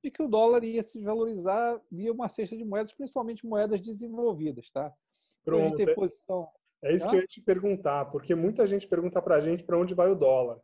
de 0.03 0.11
que 0.11 0.23
o 0.23 0.29
dólar 0.29 0.65
ia 0.65 0.83
se 0.83 1.03
valorizar 1.03 1.79
via 1.91 2.13
uma 2.13 2.29
cesta 2.29 2.57
de 2.57 2.65
moedas, 2.65 2.93
principalmente 2.93 3.45
moedas 3.45 3.81
desenvolvidas. 3.81 4.71
Tá? 4.71 4.93
Pronto. 5.45 5.81
Então, 5.81 5.95
posição... 5.95 6.49
É 6.83 6.95
isso 6.95 7.07
que 7.07 7.15
eu 7.15 7.21
ia 7.21 7.27
te 7.27 7.43
perguntar, 7.43 8.07
porque 8.07 8.35
muita 8.35 8.67
gente 8.67 8.89
pergunta 8.89 9.21
para 9.21 9.37
a 9.37 9.41
gente 9.41 9.63
para 9.63 9.79
onde 9.79 9.95
vai 9.95 10.11
o 10.11 10.15
dólar. 10.15 10.59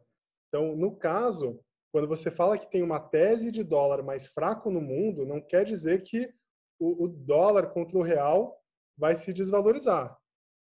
Então, 0.48 0.74
no 0.74 0.96
caso, 0.96 1.60
quando 1.92 2.08
você 2.08 2.30
fala 2.30 2.56
que 2.56 2.70
tem 2.70 2.82
uma 2.82 2.98
tese 2.98 3.52
de 3.52 3.62
dólar 3.62 4.02
mais 4.02 4.26
fraco 4.26 4.70
no 4.70 4.80
mundo, 4.80 5.26
não 5.26 5.42
quer 5.42 5.66
dizer 5.66 6.02
que 6.02 6.32
o, 6.78 7.04
o 7.04 7.08
dólar 7.08 7.68
contra 7.68 7.98
o 7.98 8.02
real 8.02 8.58
vai 8.96 9.16
se 9.16 9.32
desvalorizar. 9.32 10.16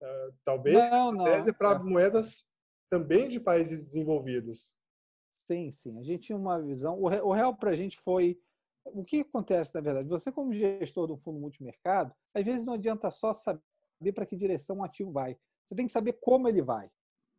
Uh, 0.00 0.34
talvez 0.44 0.76
não, 0.90 1.14
essa 1.14 1.24
tese 1.24 1.50
é 1.50 1.52
para 1.52 1.76
é. 1.76 1.78
moedas 1.78 2.44
também 2.90 3.28
de 3.28 3.40
países 3.40 3.84
desenvolvidos. 3.84 4.74
Sim, 5.34 5.70
sim. 5.70 5.98
A 5.98 6.02
gente 6.02 6.26
tinha 6.26 6.38
uma 6.38 6.60
visão. 6.60 7.00
O 7.00 7.32
real 7.32 7.56
para 7.56 7.70
a 7.70 7.76
gente 7.76 7.98
foi 7.98 8.38
o 8.84 9.04
que 9.04 9.20
acontece, 9.20 9.74
na 9.74 9.80
verdade? 9.80 10.08
Você, 10.08 10.30
como 10.30 10.52
gestor 10.52 11.06
de 11.06 11.12
um 11.12 11.18
fundo 11.18 11.38
multimercado, 11.38 12.14
às 12.34 12.44
vezes 12.44 12.64
não 12.64 12.74
adianta 12.74 13.10
só 13.10 13.32
saber 13.32 14.12
para 14.14 14.26
que 14.26 14.36
direção 14.36 14.78
um 14.78 14.84
ativo 14.84 15.12
vai. 15.12 15.36
Você 15.64 15.74
tem 15.74 15.86
que 15.86 15.92
saber 15.92 16.18
como 16.20 16.48
ele 16.48 16.62
vai. 16.62 16.90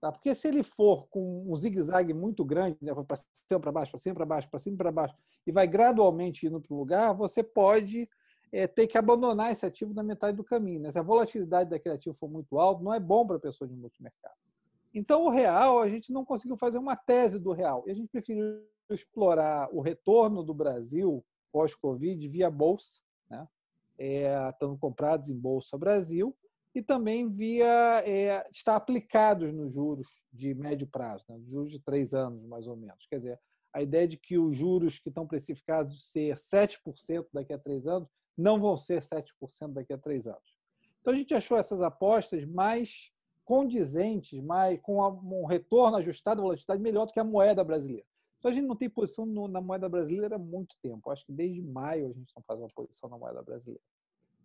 Tá? 0.01 0.11
Porque 0.11 0.33
se 0.35 0.47
ele 0.47 0.63
for 0.63 1.07
com 1.07 1.49
um 1.49 1.55
zigue-zague 1.55 2.13
muito 2.13 2.43
grande, 2.43 2.77
né, 2.81 2.93
para 2.93 3.17
cima, 3.17 3.59
para 3.59 3.71
baixo, 3.71 3.91
para 3.91 3.99
cima, 3.99 4.15
para 4.15 4.25
baixo, 4.25 4.49
para 4.49 4.59
cima, 4.59 4.77
para 4.77 4.91
baixo, 4.91 5.15
e 5.47 5.51
vai 5.51 5.67
gradualmente 5.67 6.47
indo 6.47 6.59
para 6.59 6.73
o 6.73 6.77
lugar, 6.77 7.13
você 7.13 7.41
pode 7.41 8.09
é, 8.53 8.67
ter 8.67 8.86
que 8.86 9.00
abandonar 9.00 9.51
esse 9.51 9.65
ativo 9.65 9.95
na 9.95 10.03
metade 10.03 10.38
do 10.38 10.43
caminho. 10.43 10.79
Né? 10.79 10.91
Se 10.91 11.00
a 11.00 11.01
volatilidade 11.01 11.72
daquele 11.72 11.95
ativo 11.95 12.15
for 12.15 12.29
muito 12.29 12.60
alta, 12.60 12.83
não 12.83 12.93
é 12.93 13.00
bom 13.00 13.25
para 13.25 13.38
a 13.38 13.39
pessoa 13.39 13.67
de 13.67 13.75
multimercado. 13.75 14.36
Então, 14.93 15.25
o 15.25 15.29
real, 15.29 15.81
a 15.81 15.89
gente 15.89 16.13
não 16.13 16.24
conseguiu 16.24 16.55
fazer 16.55 16.77
uma 16.77 16.95
tese 16.95 17.39
do 17.39 17.51
real. 17.51 17.83
E 17.88 17.91
a 17.91 17.95
gente 17.95 18.10
preferiu 18.10 18.63
explorar 18.91 19.67
o 19.74 19.81
retorno 19.81 20.43
do 20.43 20.53
Brasil 20.53 21.25
pós-Covid 21.51 22.27
via 22.27 22.51
bolsa, 22.51 23.01
né? 23.27 23.48
É, 23.98 24.48
estando 24.50 24.77
comprados 24.77 25.29
em 25.29 25.36
Bolsa 25.36 25.77
Brasil, 25.77 26.36
e 26.75 26.81
também 26.81 27.29
via 27.29 28.03
é, 28.05 28.43
estar 28.51 28.75
aplicados 28.75 29.51
nos 29.53 29.74
juros 29.74 30.24
de 30.31 30.53
médio 30.53 30.88
prazo, 30.88 31.24
né? 31.29 31.39
juros 31.45 31.72
de 31.72 31.79
três 31.79 32.13
anos, 32.13 32.43
mais 32.45 32.67
ou 32.67 32.75
menos. 32.75 33.05
Quer 33.07 33.17
dizer, 33.17 33.39
a 33.72 33.81
ideia 33.81 34.07
de 34.07 34.17
que 34.17 34.38
os 34.38 34.55
juros 34.55 35.00
que 35.00 35.10
estão 35.10 35.27
precificados 35.27 36.12
ser 36.12 36.36
7% 36.36 37.27
daqui 37.31 37.53
a 37.53 37.60
três 37.60 37.88
anos 37.88 38.10
não 38.37 38.59
vão 38.59 38.75
ser 38.75 39.01
7% 39.01 39.73
daqui 39.73 39.93
a 39.93 39.97
três 39.97 40.27
anos. 40.27 40.57
Então, 41.01 41.13
a 41.13 41.17
gente 41.17 41.33
achou 41.33 41.57
essas 41.57 41.81
apostas 41.81 42.45
mais 42.45 43.11
condizentes, 43.45 44.41
mais, 44.41 44.79
com 44.81 45.01
um 45.01 45.45
retorno 45.45 45.97
ajustado 45.97 46.41
à 46.41 46.43
volatilidade 46.43 46.81
melhor 46.81 47.05
do 47.05 47.13
que 47.13 47.19
a 47.19 47.23
moeda 47.23 47.63
brasileira. 47.63 48.05
Então 48.43 48.51
a 48.51 48.53
gente 48.53 48.67
não 48.67 48.75
tem 48.75 48.89
posição 48.89 49.25
no, 49.25 49.47
na 49.47 49.61
moeda 49.61 49.87
brasileira 49.87 50.35
há 50.35 50.39
muito 50.39 50.75
tempo. 50.81 51.09
Acho 51.09 51.25
que 51.25 51.31
desde 51.31 51.61
maio 51.61 52.07
a 52.07 52.11
gente 52.11 52.33
não 52.35 52.43
faz 52.43 52.59
uma 52.59 52.67
posição 52.67 53.09
na 53.09 53.17
moeda 53.17 53.41
brasileira. 53.41 53.81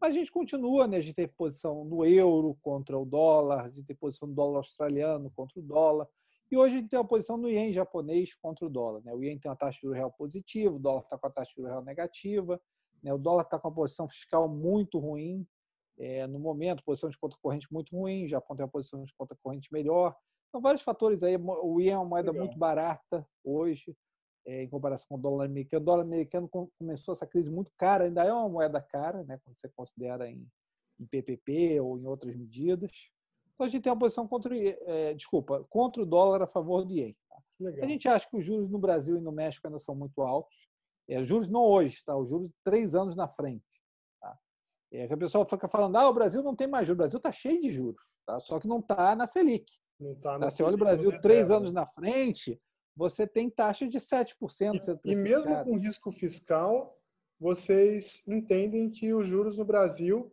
Mas 0.00 0.14
a 0.14 0.18
gente 0.18 0.30
continua, 0.30 0.87
né? 0.87 0.99
A 0.99 1.00
gente 1.00 1.16
tem 1.16 1.26
posição 1.26 1.85
no 1.85 2.04
euro 2.04 2.57
contra 2.62 2.97
o 2.97 3.04
dólar, 3.04 3.64
a 3.64 3.68
gente 3.68 3.87
tem 3.87 3.97
posição 3.97 4.28
no 4.28 4.35
dólar 4.35 4.59
australiano 4.59 5.33
contra 5.35 5.59
o 5.59 5.62
dólar. 5.62 6.09
E 6.49 6.57
hoje 6.57 6.76
a 6.76 6.78
gente 6.78 6.90
tem 6.90 6.99
uma 6.99 7.09
posição 7.09 7.37
no 7.37 7.50
ien 7.50 7.73
japonês 7.73 8.37
contra 8.37 8.64
o 8.64 8.71
dólar. 8.71 9.02
Né? 9.02 9.12
O 9.12 9.23
ien 9.23 9.37
tem 9.37 9.50
uma 9.50 9.57
taxa 9.57 9.80
de 9.83 9.92
real 9.92 10.12
positiva, 10.12 10.76
o 10.76 10.78
dólar 10.78 11.00
está 11.00 11.18
com 11.18 11.26
a 11.26 11.30
taxa 11.30 11.52
de 11.57 11.62
real 11.62 11.83
negativa, 11.83 12.61
né? 13.02 13.12
o 13.12 13.19
dólar 13.19 13.43
está 13.43 13.59
com 13.59 13.69
uma 13.69 13.75
posição 13.75 14.09
fiscal 14.09 14.49
muito 14.49 14.99
ruim 14.99 15.47
é, 15.99 16.26
no 16.26 16.38
momento, 16.38 16.85
posição 16.85 17.11
de 17.11 17.19
conta 17.19 17.37
corrente 17.43 17.67
muito 17.73 17.97
ruim, 17.97 18.25
o 18.25 18.28
Japão 18.28 18.57
tem 18.57 18.64
uma 18.64 18.71
posição 18.71 19.02
de 19.02 19.12
conta 19.14 19.37
corrente 19.43 19.73
melhor. 19.73 20.17
São 20.50 20.61
vários 20.61 20.83
fatores 20.83 21.23
aí. 21.23 21.37
O 21.37 21.81
IEM 21.81 21.90
é 21.90 21.97
uma 21.99 22.05
moeda 22.05 22.31
Legal. 22.31 22.47
muito 22.47 22.59
barata 22.59 23.26
hoje, 23.45 23.97
é, 24.47 24.62
em 24.62 24.69
comparação 24.69 25.07
com 25.09 25.17
o 25.17 25.19
dólar 25.19 25.47
americano. 25.47 25.83
O 25.83 25.85
dólar 25.85 26.02
americano 26.02 26.49
começou 26.78 27.12
essa 27.12 27.26
crise 27.26 27.50
muito 27.50 27.73
cara, 27.76 28.05
ainda 28.05 28.25
é 28.25 28.33
uma 28.33 28.49
moeda 28.49 28.81
cara, 28.81 29.25
né, 29.25 29.38
quando 29.45 29.59
você 29.59 29.69
considera 29.69 30.31
em, 30.31 30.47
em 31.00 31.07
PPP 31.07 31.81
ou 31.81 31.99
em 31.99 32.07
outras 32.07 32.37
medidas. 32.37 33.11
Então 33.55 33.67
a 33.67 33.69
gente 33.69 33.83
tem 33.83 33.93
uma 33.93 33.99
posição 33.99 34.26
contra, 34.26 34.57
é, 34.57 35.14
desculpa, 35.14 35.64
contra 35.69 36.02
o 36.02 36.07
dólar 36.07 36.43
a 36.43 36.47
favor 36.47 36.85
do 36.85 36.95
IEM. 36.95 37.17
Tá? 37.28 37.37
A 37.83 37.87
gente 37.87 38.09
acha 38.09 38.28
que 38.31 38.37
os 38.37 38.45
juros 38.45 38.69
no 38.71 38.78
Brasil 38.78 39.17
e 39.17 39.21
no 39.21 39.33
México 39.33 39.67
ainda 39.67 39.81
são 39.81 39.97
muito 39.97 40.23
altos. 40.23 40.69
É, 41.09 41.23
juros 41.25 41.49
não 41.49 41.62
hoje, 41.62 42.03
tá? 42.05 42.17
Os 42.17 42.29
juros 42.29 42.50
três 42.62 42.95
anos 42.95 43.17
na 43.17 43.27
frente. 43.27 43.65
Tá? 44.21 44.38
É, 44.93 45.05
a 45.12 45.17
pessoa 45.17 45.47
fica 45.47 45.69
falando, 45.69 45.97
ah, 45.97 46.09
o 46.09 46.15
Brasil 46.15 46.43
não 46.43 46.55
tem 46.55 46.67
mais 46.67 46.87
juros. 46.87 46.97
O 46.97 47.03
Brasil 47.03 47.17
está 47.19 47.33
cheio 47.33 47.61
de 47.61 47.71
juros, 47.71 48.17
tá? 48.27 48.38
só 48.41 48.59
que 48.61 48.69
não 48.69 48.81
está 48.81 49.17
na 49.17 49.27
Selic. 49.27 49.73
Não 49.99 50.15
tá 50.17 50.38
na 50.38 50.50
Você 50.50 50.62
olha 50.62 50.75
o 50.75 50.79
Brasil 50.79 51.17
três 51.19 51.50
anos 51.50 51.73
na 51.73 51.87
frente, 51.87 52.61
você 52.95 53.27
tem 53.27 53.49
taxa 53.49 53.88
de 53.88 53.99
7%. 53.99 55.00
E, 55.05 55.12
e 55.12 55.17
mesmo 55.17 55.65
com 55.65 55.79
risco 55.79 56.12
fiscal, 56.12 56.97
vocês 57.41 58.23
entendem 58.27 58.91
que 58.91 59.15
os 59.15 59.27
juros 59.27 59.57
no 59.57 59.65
Brasil 59.65 60.33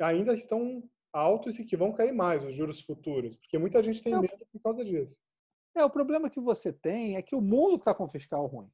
ainda 0.00 0.34
estão 0.34 0.82
altos 1.12 1.58
e 1.58 1.64
que 1.64 1.76
vão 1.76 1.92
cair 1.92 2.12
mais, 2.12 2.44
os 2.44 2.54
juros 2.54 2.80
futuros, 2.80 3.36
porque 3.36 3.58
muita 3.58 3.82
gente 3.82 4.02
tem 4.02 4.14
é, 4.14 4.20
medo 4.20 4.46
por 4.50 4.60
causa 4.62 4.84
disso. 4.84 5.20
É, 5.74 5.84
o 5.84 5.90
problema 5.90 6.30
que 6.30 6.40
você 6.40 6.72
tem 6.72 7.16
é 7.16 7.22
que 7.22 7.34
o 7.34 7.40
mundo 7.40 7.76
está 7.76 7.94
com 7.94 8.08
fiscal 8.08 8.46
ruim. 8.46 8.70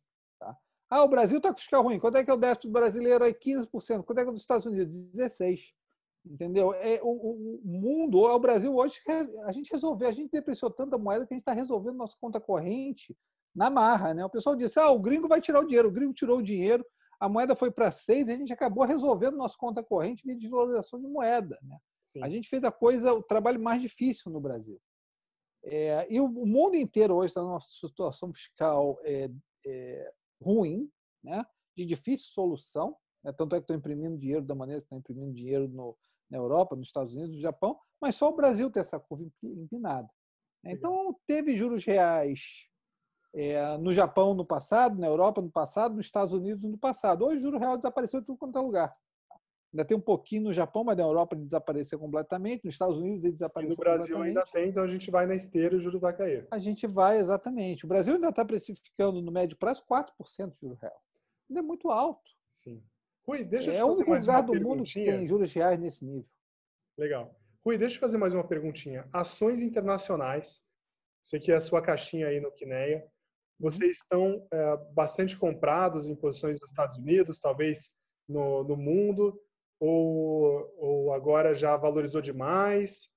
Ah, 0.90 1.02
o 1.02 1.08
Brasil 1.08 1.36
está 1.38 1.52
com 1.52 1.58
fiscal 1.58 1.82
ruim. 1.82 1.98
Quanto 1.98 2.16
é 2.16 2.24
que 2.24 2.30
é 2.30 2.34
o 2.34 2.38
déficit 2.38 2.70
brasileiro? 2.70 3.24
É 3.24 3.32
15%. 3.32 4.04
Quanto 4.04 4.18
é 4.18 4.24
que 4.24 4.30
é 4.30 4.32
dos 4.32 4.40
Estados 4.40 4.66
Unidos? 4.66 4.96
16%. 5.12 5.72
Entendeu? 6.26 6.74
É, 6.74 7.00
o, 7.02 7.08
o 7.08 7.60
mundo, 7.64 8.18
o 8.18 8.38
Brasil 8.38 8.74
hoje, 8.74 9.00
a 9.44 9.52
gente 9.52 9.70
resolveu, 9.70 10.08
a 10.08 10.12
gente 10.12 10.30
depreciou 10.30 10.70
tanta 10.70 10.98
moeda 10.98 11.26
que 11.26 11.32
a 11.32 11.36
gente 11.36 11.42
está 11.42 11.52
resolvendo 11.52 11.96
nossa 11.96 12.16
conta 12.20 12.40
corrente 12.40 13.16
na 13.54 13.70
marra. 13.70 14.12
Né? 14.12 14.24
O 14.24 14.30
pessoal 14.30 14.54
disse, 14.54 14.78
ah, 14.78 14.90
o 14.90 14.98
gringo 14.98 15.28
vai 15.28 15.40
tirar 15.40 15.60
o 15.60 15.66
dinheiro. 15.66 15.88
O 15.88 15.92
gringo 15.92 16.12
tirou 16.12 16.38
o 16.38 16.42
dinheiro, 16.42 16.84
a 17.20 17.28
moeda 17.28 17.56
foi 17.56 17.70
para 17.70 17.90
seis 17.90 18.28
e 18.28 18.32
a 18.32 18.36
gente 18.36 18.52
acabou 18.52 18.84
resolvendo 18.84 19.36
nossa 19.36 19.56
conta 19.56 19.82
corrente 19.82 20.22
de 20.24 20.36
desvalorização 20.36 21.00
de 21.00 21.08
moeda. 21.08 21.58
Né? 21.62 21.78
A 22.22 22.28
gente 22.28 22.48
fez 22.48 22.62
a 22.64 22.72
coisa, 22.72 23.12
o 23.12 23.22
trabalho 23.22 23.60
mais 23.60 23.80
difícil 23.80 24.30
no 24.30 24.40
Brasil. 24.40 24.80
É, 25.64 26.06
e 26.08 26.20
o, 26.20 26.24
o, 26.24 26.46
mundo 26.46 26.76
inteiro 26.76 27.16
hoje 27.16 27.28
está 27.28 27.42
numa 27.42 27.60
situação 27.60 28.32
fiscal 28.32 28.96
é, 29.02 29.28
é, 29.66 30.12
ruim, 30.40 30.90
né? 31.22 31.44
de 31.76 31.84
difícil 31.84 32.26
solução. 32.28 32.96
Né? 33.22 33.32
Tanto 33.32 33.54
é 33.54 33.58
que 33.58 33.64
estão 33.64 33.76
imprimindo 33.76 34.18
dinheiro 34.18 34.44
da 34.44 34.54
maneira 34.54 34.80
que 34.80 34.86
estão 34.86 34.98
imprimindo 34.98 35.32
dinheiro 35.32 35.68
no, 35.68 35.96
na 36.30 36.38
Europa, 36.38 36.76
nos 36.76 36.88
Estados 36.88 37.14
Unidos, 37.14 37.36
no 37.36 37.40
Japão, 37.40 37.78
mas 38.00 38.14
só 38.14 38.28
o 38.28 38.36
Brasil 38.36 38.70
tem 38.70 38.80
essa 38.80 38.98
curva 38.98 39.24
empinada. 39.42 40.08
Então, 40.64 41.16
teve 41.26 41.56
juros 41.56 41.84
reais 41.84 42.68
é, 43.34 43.78
no 43.78 43.92
Japão 43.92 44.34
no 44.34 44.44
passado, 44.44 44.98
na 44.98 45.06
Europa 45.06 45.40
no 45.40 45.50
passado, 45.50 45.94
nos 45.94 46.06
Estados 46.06 46.32
Unidos 46.32 46.64
no 46.64 46.78
passado. 46.78 47.24
Hoje 47.24 47.38
o 47.38 47.40
juro 47.40 47.58
real 47.58 47.76
desapareceu 47.76 48.20
em 48.20 48.24
tudo 48.24 48.38
quanto 48.38 48.58
é 48.58 48.60
lugar. 48.60 48.96
Ainda 49.72 49.84
tem 49.84 49.96
um 49.96 50.00
pouquinho 50.00 50.44
no 50.44 50.52
Japão, 50.52 50.82
mas 50.82 50.96
na 50.96 51.02
Europa 51.02 51.36
ele 51.36 51.44
desapareceu 51.44 51.98
completamente. 51.98 52.64
Nos 52.64 52.74
Estados 52.74 52.96
Unidos 52.96 53.24
ele 53.24 53.34
desapareceu 53.34 53.74
e 53.74 53.76
no 53.76 53.84
Brasil 53.84 54.22
ainda 54.22 54.44
tem, 54.44 54.70
então 54.70 54.82
a 54.82 54.88
gente 54.88 55.10
vai 55.10 55.26
na 55.26 55.34
esteira 55.34 55.74
e 55.74 55.78
o 55.78 55.80
juro 55.80 56.00
vai 56.00 56.16
cair. 56.16 56.46
A 56.50 56.58
gente 56.58 56.86
vai, 56.86 57.18
exatamente. 57.18 57.84
O 57.84 57.88
Brasil 57.88 58.14
ainda 58.14 58.30
está 58.30 58.44
precificando 58.44 59.20
no 59.20 59.30
médio 59.30 59.58
prazo 59.58 59.84
4% 59.84 60.52
de 60.52 60.60
juro 60.60 60.78
real. 60.80 61.02
Ainda 61.48 61.60
é 61.60 61.62
muito 61.62 61.90
alto. 61.90 62.30
Sim. 62.48 62.82
Rui, 63.26 63.44
deixa 63.44 63.70
eu 63.70 63.74
É 63.74 63.84
o 63.84 63.92
único 63.92 64.14
lugar 64.14 64.42
do 64.42 64.54
mundo 64.58 64.84
que 64.84 65.04
tem 65.04 65.26
juros 65.26 65.52
reais 65.52 65.78
nesse 65.78 66.04
nível. 66.04 66.28
Legal. 66.96 67.38
Rui, 67.64 67.76
deixa 67.76 67.96
eu 67.96 68.00
fazer 68.00 68.16
mais 68.16 68.32
uma 68.32 68.46
perguntinha. 68.46 69.06
Ações 69.12 69.60
internacionais, 69.60 70.62
sei 71.22 71.38
que 71.38 71.52
é 71.52 71.56
a 71.56 71.60
sua 71.60 71.82
caixinha 71.82 72.28
aí 72.28 72.40
no 72.40 72.50
Quineia, 72.50 73.06
vocês 73.60 73.98
estão 73.98 74.46
é, 74.50 74.76
bastante 74.94 75.36
comprados 75.36 76.08
em 76.08 76.14
posições 76.14 76.58
dos 76.58 76.70
Estados 76.70 76.96
Unidos, 76.96 77.38
talvez 77.38 77.90
no, 78.26 78.64
no 78.64 78.76
mundo 78.76 79.38
ou, 79.80 80.74
ou 80.76 81.12
agora 81.12 81.54
já 81.54 81.76
valorizou 81.76 82.20
demais? 82.20 83.10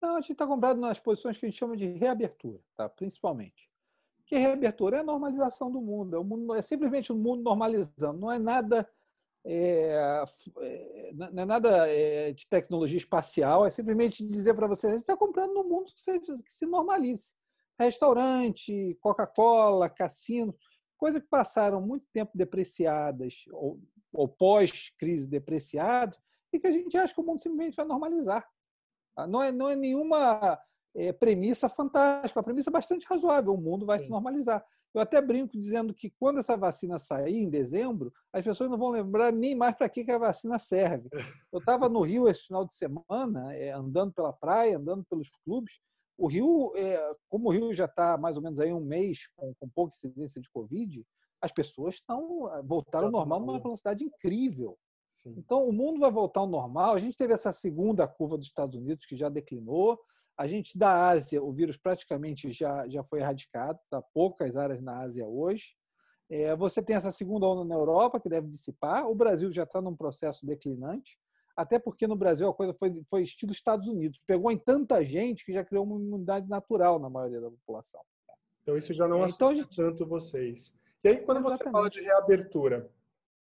Não, 0.00 0.16
a 0.16 0.20
gente 0.20 0.32
está 0.32 0.46
comprado 0.46 0.80
nas 0.80 0.98
posições 0.98 1.38
que 1.38 1.46
a 1.46 1.48
gente 1.48 1.58
chama 1.58 1.76
de 1.76 1.86
reabertura, 1.86 2.60
tá? 2.76 2.88
principalmente. 2.88 3.68
Que 4.26 4.36
reabertura 4.36 4.98
é 4.98 5.00
a 5.00 5.04
normalização 5.04 5.70
do 5.70 5.80
mundo, 5.80 6.14
é, 6.14 6.18
o 6.18 6.24
mundo, 6.24 6.54
é 6.54 6.62
simplesmente 6.62 7.10
o 7.10 7.16
mundo 7.16 7.42
normalizando, 7.42 8.20
não 8.20 8.30
é 8.30 8.38
nada, 8.38 8.88
é, 9.44 10.24
é 10.60 11.12
não 11.14 11.42
é 11.42 11.46
nada 11.46 11.88
é, 11.88 12.32
de 12.32 12.46
tecnologia 12.46 12.98
espacial, 12.98 13.64
é 13.64 13.70
simplesmente 13.70 14.22
dizer 14.26 14.54
para 14.54 14.66
você, 14.66 14.86
a 14.86 14.90
gente 14.90 15.00
está 15.00 15.16
comprando 15.16 15.54
no 15.54 15.64
mundo 15.64 15.92
que 15.92 16.00
se, 16.00 16.20
que 16.20 16.52
se 16.52 16.66
normalize. 16.66 17.32
Restaurante, 17.78 18.98
Coca-Cola, 19.00 19.88
cassino, 19.88 20.54
coisas 20.98 21.22
que 21.22 21.28
passaram 21.28 21.80
muito 21.80 22.04
tempo 22.12 22.32
depreciadas 22.34 23.44
ou 23.52 23.80
ou 24.12 24.28
pós-crise 24.28 25.26
depreciados, 25.26 26.18
e 26.52 26.58
que 26.58 26.66
a 26.66 26.72
gente 26.72 26.96
acha 26.96 27.14
que 27.14 27.20
o 27.20 27.24
mundo 27.24 27.40
simplesmente 27.40 27.76
vai 27.76 27.86
normalizar. 27.86 28.46
Tá? 29.14 29.26
Não 29.26 29.42
é, 29.42 29.52
não 29.52 29.68
é 29.68 29.76
nenhuma 29.76 30.58
é, 30.94 31.12
premissa 31.12 31.68
fantástica, 31.68 32.38
é 32.38 32.40
uma 32.40 32.44
premissa 32.44 32.70
bastante 32.70 33.06
razoável. 33.06 33.54
O 33.54 33.60
mundo 33.60 33.86
vai 33.86 33.98
Sim. 33.98 34.06
se 34.06 34.10
normalizar. 34.10 34.64
Eu 34.94 35.02
até 35.02 35.20
brinco 35.20 35.58
dizendo 35.58 35.92
que 35.92 36.10
quando 36.18 36.40
essa 36.40 36.56
vacina 36.56 36.98
sair, 36.98 37.42
em 37.42 37.50
dezembro, 37.50 38.12
as 38.32 38.42
pessoas 38.42 38.70
não 38.70 38.78
vão 38.78 38.90
lembrar 38.90 39.32
nem 39.32 39.54
mais 39.54 39.76
para 39.76 39.88
que, 39.88 40.04
que 40.04 40.10
a 40.10 40.18
vacina 40.18 40.58
serve. 40.58 41.08
Eu 41.52 41.58
estava 41.58 41.88
no 41.88 42.00
Rio 42.00 42.26
esse 42.26 42.44
final 42.44 42.64
de 42.64 42.72
semana, 42.72 43.54
é, 43.54 43.70
andando 43.70 44.12
pela 44.12 44.32
praia, 44.32 44.78
andando 44.78 45.04
pelos 45.04 45.28
clubes. 45.44 45.78
O 46.16 46.26
Rio, 46.26 46.72
é, 46.74 47.14
como 47.28 47.48
o 47.48 47.52
Rio 47.52 47.72
já 47.72 47.84
está 47.84 48.16
mais 48.16 48.36
ou 48.36 48.42
menos 48.42 48.58
aí 48.58 48.72
um 48.72 48.80
mês 48.80 49.28
com, 49.36 49.54
com 49.60 49.68
pouca 49.68 49.94
incidência 49.94 50.40
de 50.40 50.50
Covid, 50.50 51.04
as 51.40 51.52
pessoas 51.52 51.94
estão 51.96 52.52
eh, 52.52 52.62
voltaram 52.62 53.06
ao 53.06 53.12
normal 53.12 53.40
numa 53.40 53.60
velocidade 53.60 54.04
incrível. 54.04 54.76
Sim. 55.10 55.34
Então, 55.36 55.68
o 55.68 55.72
mundo 55.72 56.00
vai 56.00 56.10
voltar 56.10 56.40
ao 56.40 56.46
normal. 56.46 56.94
A 56.94 56.98
gente 56.98 57.16
teve 57.16 57.32
essa 57.32 57.52
segunda 57.52 58.06
curva 58.06 58.36
dos 58.36 58.46
Estados 58.46 58.76
Unidos 58.76 59.06
que 59.06 59.16
já 59.16 59.28
declinou. 59.28 59.98
A 60.36 60.46
gente 60.46 60.78
da 60.78 61.08
Ásia, 61.08 61.42
o 61.42 61.52
vírus 61.52 61.76
praticamente 61.76 62.50
já, 62.50 62.86
já 62.88 63.02
foi 63.02 63.20
erradicado, 63.20 63.78
tá 63.90 64.00
poucas 64.14 64.56
áreas 64.56 64.80
na 64.80 65.00
Ásia 65.00 65.26
hoje. 65.26 65.74
É, 66.30 66.54
você 66.54 66.82
tem 66.82 66.94
essa 66.94 67.10
segunda 67.10 67.46
onda 67.46 67.64
na 67.64 67.74
Europa 67.74 68.20
que 68.20 68.28
deve 68.28 68.48
dissipar. 68.48 69.08
O 69.08 69.14
Brasil 69.14 69.50
já 69.50 69.64
está 69.64 69.80
num 69.80 69.96
processo 69.96 70.46
declinante, 70.46 71.18
até 71.56 71.78
porque 71.78 72.06
no 72.06 72.14
Brasil 72.14 72.48
a 72.48 72.54
coisa 72.54 72.74
foi, 72.74 73.02
foi 73.08 73.22
estilo 73.22 73.50
Estados 73.50 73.88
Unidos. 73.88 74.20
Pegou 74.26 74.52
em 74.52 74.58
tanta 74.58 75.02
gente 75.02 75.44
que 75.44 75.52
já 75.52 75.64
criou 75.64 75.84
uma 75.84 75.98
imunidade 75.98 76.48
natural 76.48 76.98
na 76.98 77.08
maioria 77.08 77.40
da 77.40 77.50
população. 77.50 78.00
Então 78.62 78.76
isso 78.76 78.92
já 78.92 79.08
não 79.08 79.22
é, 79.22 79.24
assusta 79.24 79.44
então, 79.44 79.56
gente... 79.56 79.76
tanto 79.76 80.06
vocês. 80.06 80.74
E 81.04 81.08
aí, 81.08 81.16
quando 81.18 81.38
Exatamente. 81.38 81.64
você 81.64 81.70
fala 81.70 81.90
de 81.90 82.00
reabertura, 82.00 82.90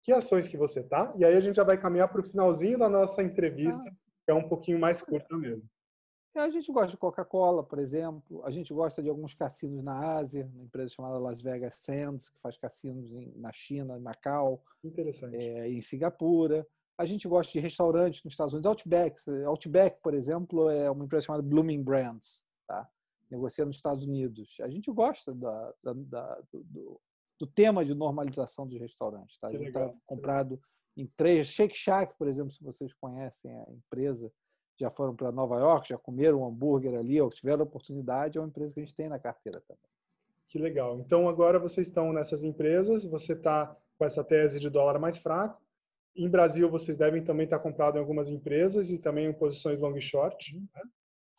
que 0.02 0.12
ações 0.12 0.48
que 0.48 0.56
você 0.56 0.82
tá? 0.82 1.12
E 1.16 1.24
aí 1.24 1.34
a 1.34 1.40
gente 1.40 1.56
já 1.56 1.64
vai 1.64 1.78
caminhar 1.78 2.08
para 2.08 2.20
o 2.20 2.24
finalzinho 2.24 2.78
da 2.78 2.88
nossa 2.88 3.22
entrevista, 3.22 3.82
ah. 3.86 3.92
que 4.24 4.30
é 4.30 4.34
um 4.34 4.48
pouquinho 4.48 4.78
mais 4.78 5.02
curta 5.02 5.36
mesmo. 5.36 5.68
É, 6.36 6.40
a 6.40 6.50
gente 6.50 6.70
gosta 6.72 6.90
de 6.90 6.96
Coca-Cola, 6.96 7.62
por 7.62 7.78
exemplo. 7.78 8.44
A 8.44 8.50
gente 8.50 8.74
gosta 8.74 9.00
de 9.00 9.08
alguns 9.08 9.34
cassinos 9.34 9.84
na 9.84 10.16
Ásia, 10.16 10.50
uma 10.52 10.64
empresa 10.64 10.92
chamada 10.92 11.16
Las 11.16 11.40
Vegas 11.40 11.74
Sands, 11.74 12.28
que 12.28 12.40
faz 12.40 12.56
cassinos 12.58 13.12
em, 13.12 13.32
na 13.36 13.52
China, 13.52 13.96
em 13.96 14.00
Macau, 14.00 14.62
Interessante. 14.82 15.36
É, 15.36 15.68
em 15.68 15.80
Singapura. 15.80 16.66
A 16.98 17.04
gente 17.04 17.28
gosta 17.28 17.52
de 17.52 17.60
restaurantes 17.60 18.24
nos 18.24 18.32
Estados 18.32 18.52
Unidos, 18.52 18.66
Outback. 18.66 19.20
Outback, 19.46 20.02
por 20.02 20.12
exemplo, 20.12 20.68
é 20.70 20.90
uma 20.90 21.04
empresa 21.04 21.26
chamada 21.26 21.42
Blooming 21.42 21.82
Brands, 21.82 22.44
tá? 22.66 22.88
negocia 23.30 23.64
nos 23.64 23.76
Estados 23.76 24.04
Unidos. 24.04 24.56
A 24.60 24.68
gente 24.68 24.90
gosta 24.90 25.34
da, 25.34 25.74
da, 25.82 25.92
da 25.92 26.40
do, 26.52 26.64
do 26.64 27.00
tema 27.46 27.84
de 27.84 27.94
normalização 27.94 28.66
dos 28.66 28.78
restaurantes. 28.80 29.38
Tá? 29.38 29.48
a 29.48 29.52
gente 29.52 29.68
está 29.68 29.92
comprado 30.06 30.60
em 30.96 31.06
três. 31.06 31.48
Shake 31.48 31.76
Shack, 31.76 32.16
por 32.16 32.28
exemplo, 32.28 32.52
se 32.52 32.62
vocês 32.62 32.92
conhecem 32.92 33.52
a 33.52 33.72
empresa, 33.72 34.32
já 34.78 34.90
foram 34.90 35.14
para 35.14 35.32
Nova 35.32 35.58
York, 35.58 35.88
já 35.88 35.98
comeram 35.98 36.42
um 36.42 36.46
hambúrguer 36.46 36.98
ali, 36.98 37.20
ou 37.20 37.30
tiveram 37.30 37.64
oportunidade, 37.64 38.38
é 38.38 38.40
uma 38.40 38.48
empresa 38.48 38.74
que 38.74 38.80
a 38.80 38.84
gente 38.84 38.94
tem 38.94 39.08
na 39.08 39.18
carteira 39.18 39.60
também. 39.60 39.82
Que 40.48 40.58
legal. 40.58 40.98
Então, 41.00 41.28
agora 41.28 41.58
vocês 41.58 41.88
estão 41.88 42.12
nessas 42.12 42.44
empresas, 42.44 43.04
você 43.04 43.32
está 43.32 43.76
com 43.98 44.04
essa 44.04 44.22
tese 44.22 44.60
de 44.60 44.70
dólar 44.70 44.98
mais 44.98 45.18
fraco. 45.18 45.62
Em 46.16 46.28
Brasil, 46.28 46.70
vocês 46.70 46.96
devem 46.96 47.24
também 47.24 47.44
estar 47.44 47.58
comprado 47.58 47.96
em 47.96 48.00
algumas 48.00 48.30
empresas 48.30 48.90
e 48.90 48.98
também 48.98 49.26
em 49.26 49.32
posições 49.32 49.80
long 49.80 49.96
e 49.96 50.02
short. 50.02 50.56
Né? 50.56 50.82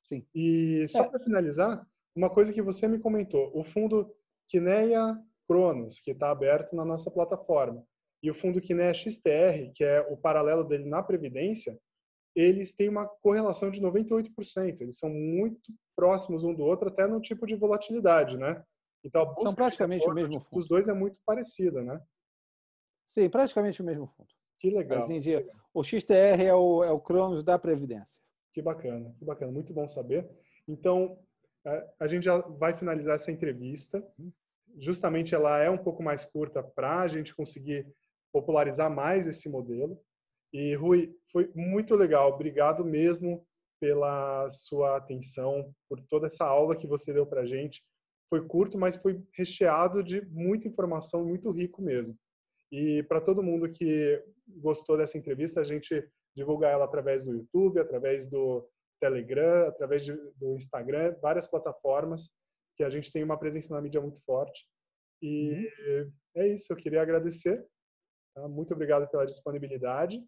Sim. 0.08 0.28
E 0.34 0.86
só 0.90 1.04
é. 1.04 1.10
para 1.10 1.20
finalizar, 1.20 1.88
uma 2.14 2.30
coisa 2.30 2.52
que 2.52 2.62
você 2.62 2.88
me 2.88 3.00
comentou, 3.00 3.52
o 3.54 3.64
fundo 3.64 4.14
Kineia 4.48 5.18
Cronos, 5.48 6.00
que 6.00 6.12
está 6.12 6.32
aberto 6.32 6.76
na 6.76 6.86
nossa 6.86 7.10
plataforma. 7.12 7.84
E 8.22 8.32
o 8.32 8.36
fundo 8.36 8.62
Kiné 8.62 8.94
XTR, 8.94 9.72
que 9.74 9.84
é 9.84 10.02
o 10.02 10.18
paralelo 10.18 10.64
dele 10.64 10.86
na 10.86 11.04
Previdência, 11.04 11.80
eles 12.36 12.74
têm 12.74 12.90
uma 12.90 13.08
correlação 13.08 13.70
de 13.72 13.82
98%. 13.82 14.82
Eles 14.82 14.98
são 14.98 15.10
muito 15.10 15.72
próximos 15.96 16.44
um 16.44 16.54
do 16.54 16.64
outro, 16.64 16.90
até 16.90 17.08
no 17.08 17.22
tipo 17.22 17.46
de 17.46 17.56
volatilidade, 17.56 18.38
né? 18.38 18.64
Então, 19.04 19.36
São 19.42 19.54
praticamente 19.54 20.08
o 20.10 20.14
mesmo 20.14 20.40
fundo. 20.40 20.60
Os 20.60 20.68
dois 20.68 20.88
é 20.88 20.94
muito 20.94 21.18
parecida, 21.26 21.84
né? 21.84 22.02
Sim, 23.06 23.30
praticamente 23.30 23.82
o 23.82 23.86
mesmo 23.86 24.08
fundo. 24.08 24.30
Que 24.60 24.72
legal. 24.72 25.04
Assim, 25.04 25.20
de, 25.20 25.46
o 25.74 25.84
XTR 25.84 26.44
é 26.44 26.56
o, 26.56 26.84
é 26.84 26.92
o 26.92 27.00
Cronos 27.00 27.44
da 27.44 27.60
Previdência. 27.60 28.20
Que 28.52 28.62
bacana, 28.62 29.14
que 29.20 29.24
bacana. 29.24 29.52
Muito 29.52 29.74
bom 29.74 29.88
saber. 29.88 30.28
Então, 30.68 31.20
a 32.00 32.08
gente 32.08 32.24
já 32.24 32.40
vai 32.40 32.76
finalizar 32.76 33.16
essa 33.16 33.32
entrevista. 33.32 34.04
Justamente 34.78 35.34
ela 35.34 35.60
é 35.60 35.70
um 35.70 35.78
pouco 35.78 36.04
mais 36.04 36.26
curta 36.26 36.64
para 36.64 37.02
a 37.02 37.08
gente 37.08 37.36
conseguir 37.36 37.88
popularizar 38.34 38.94
mais 38.94 39.28
esse 39.28 39.50
modelo. 39.50 40.00
E 40.54 40.76
Rui, 40.76 41.14
foi 41.32 41.50
muito 41.56 41.96
legal. 41.96 42.34
Obrigado 42.34 42.84
mesmo 42.84 43.46
pela 43.80 44.50
sua 44.50 44.98
atenção, 44.98 45.74
por 45.90 46.02
toda 46.02 46.28
essa 46.28 46.46
aula 46.46 46.76
que 46.76 46.88
você 46.88 47.14
deu 47.14 47.26
para 47.26 47.42
a 47.42 47.46
gente. 47.46 47.84
foi 48.30 48.46
curto, 48.46 48.78
mas 48.78 48.96
foi 48.96 49.22
recheado 49.34 50.04
de 50.04 50.26
muita 50.26 50.68
informação, 50.68 51.24
muito 51.24 51.52
rico 51.52 51.82
mesmo. 51.82 52.18
E 52.72 53.04
para 53.04 53.22
todo 53.22 53.44
mundo 53.44 53.70
que 53.70 54.22
gostou 54.48 54.98
dessa 54.98 55.18
entrevista, 55.18 55.62
a 55.62 55.64
gente 55.64 56.04
divulga 56.36 56.68
ela 56.68 56.86
através 56.86 57.24
do 57.24 57.34
YouTube, 57.34 57.80
através 57.80 58.28
do 58.28 58.68
Telegram, 59.00 59.68
através 59.68 60.04
de, 60.04 60.14
do 60.36 60.56
Instagram, 60.56 61.16
várias 61.22 61.48
plataformas 61.48 62.30
que 62.76 62.84
a 62.84 62.90
gente 62.90 63.12
tem 63.12 63.24
uma 63.24 63.38
presença 63.38 63.74
na 63.74 63.82
mídia 63.82 64.02
muito 64.02 64.22
forte. 64.24 64.66
E 65.22 65.70
uhum. 65.80 66.12
é 66.36 66.48
isso, 66.48 66.72
eu 66.72 66.78
queria 66.78 67.02
agradecer. 67.02 67.66
Tá? 68.34 68.48
Muito 68.48 68.74
obrigado 68.74 69.10
pela 69.10 69.26
disponibilidade 69.26 70.24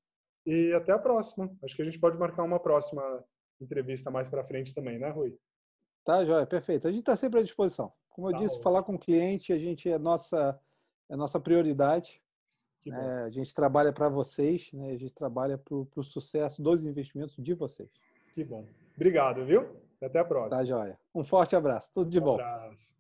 e 0.46 0.74
até 0.74 0.94
a 0.94 1.00
próxima. 1.00 1.54
Acho 1.64 1.76
que 1.76 1.82
a 1.82 1.86
gente 1.86 2.00
pode 2.00 2.18
marcar 2.18 2.44
uma 2.44 2.60
próxima 2.60 3.24
entrevista 3.60 4.10
mais 4.10 4.30
para 4.30 4.46
frente 4.46 4.74
também, 4.74 4.98
né, 4.98 5.10
Rui? 5.10 5.38
Tá, 6.06 6.24
Joia, 6.24 6.46
perfeito. 6.46 6.88
A 6.88 6.92
gente 6.92 7.02
está 7.02 7.18
sempre 7.18 7.40
à 7.40 7.44
disposição. 7.44 7.92
Como 8.10 8.30
eu 8.30 8.32
tá 8.32 8.38
disse, 8.40 8.58
bom. 8.58 8.64
falar 8.64 8.84
com 8.84 8.96
o 8.96 9.00
cliente, 9.00 9.52
a 9.52 9.60
gente 9.60 9.90
é 9.90 10.00
nossa 10.00 10.60
é 11.10 11.16
nossa 11.16 11.40
prioridade. 11.40 12.22
É, 12.86 13.24
a 13.24 13.30
gente 13.30 13.54
trabalha 13.54 13.92
para 13.92 14.08
vocês, 14.08 14.72
né? 14.72 14.92
a 14.92 14.98
gente 14.98 15.14
trabalha 15.14 15.58
para 15.58 15.76
o 15.76 16.04
sucesso 16.04 16.62
dos 16.62 16.86
investimentos 16.86 17.36
de 17.38 17.54
vocês. 17.54 17.90
Que 18.34 18.46
bom. 18.46 18.66
Obrigado, 18.96 19.46
viu? 19.46 19.76
Até 20.02 20.20
a 20.20 20.26
próxima. 20.26 20.60
Tá, 20.60 20.66
joia. 20.66 20.98
Um 21.14 21.24
forte 21.24 21.56
abraço. 21.56 21.92
Tudo 21.94 22.10
de 22.10 22.20
um 22.20 22.24
bom. 22.24 22.40
Abraço. 22.40 22.96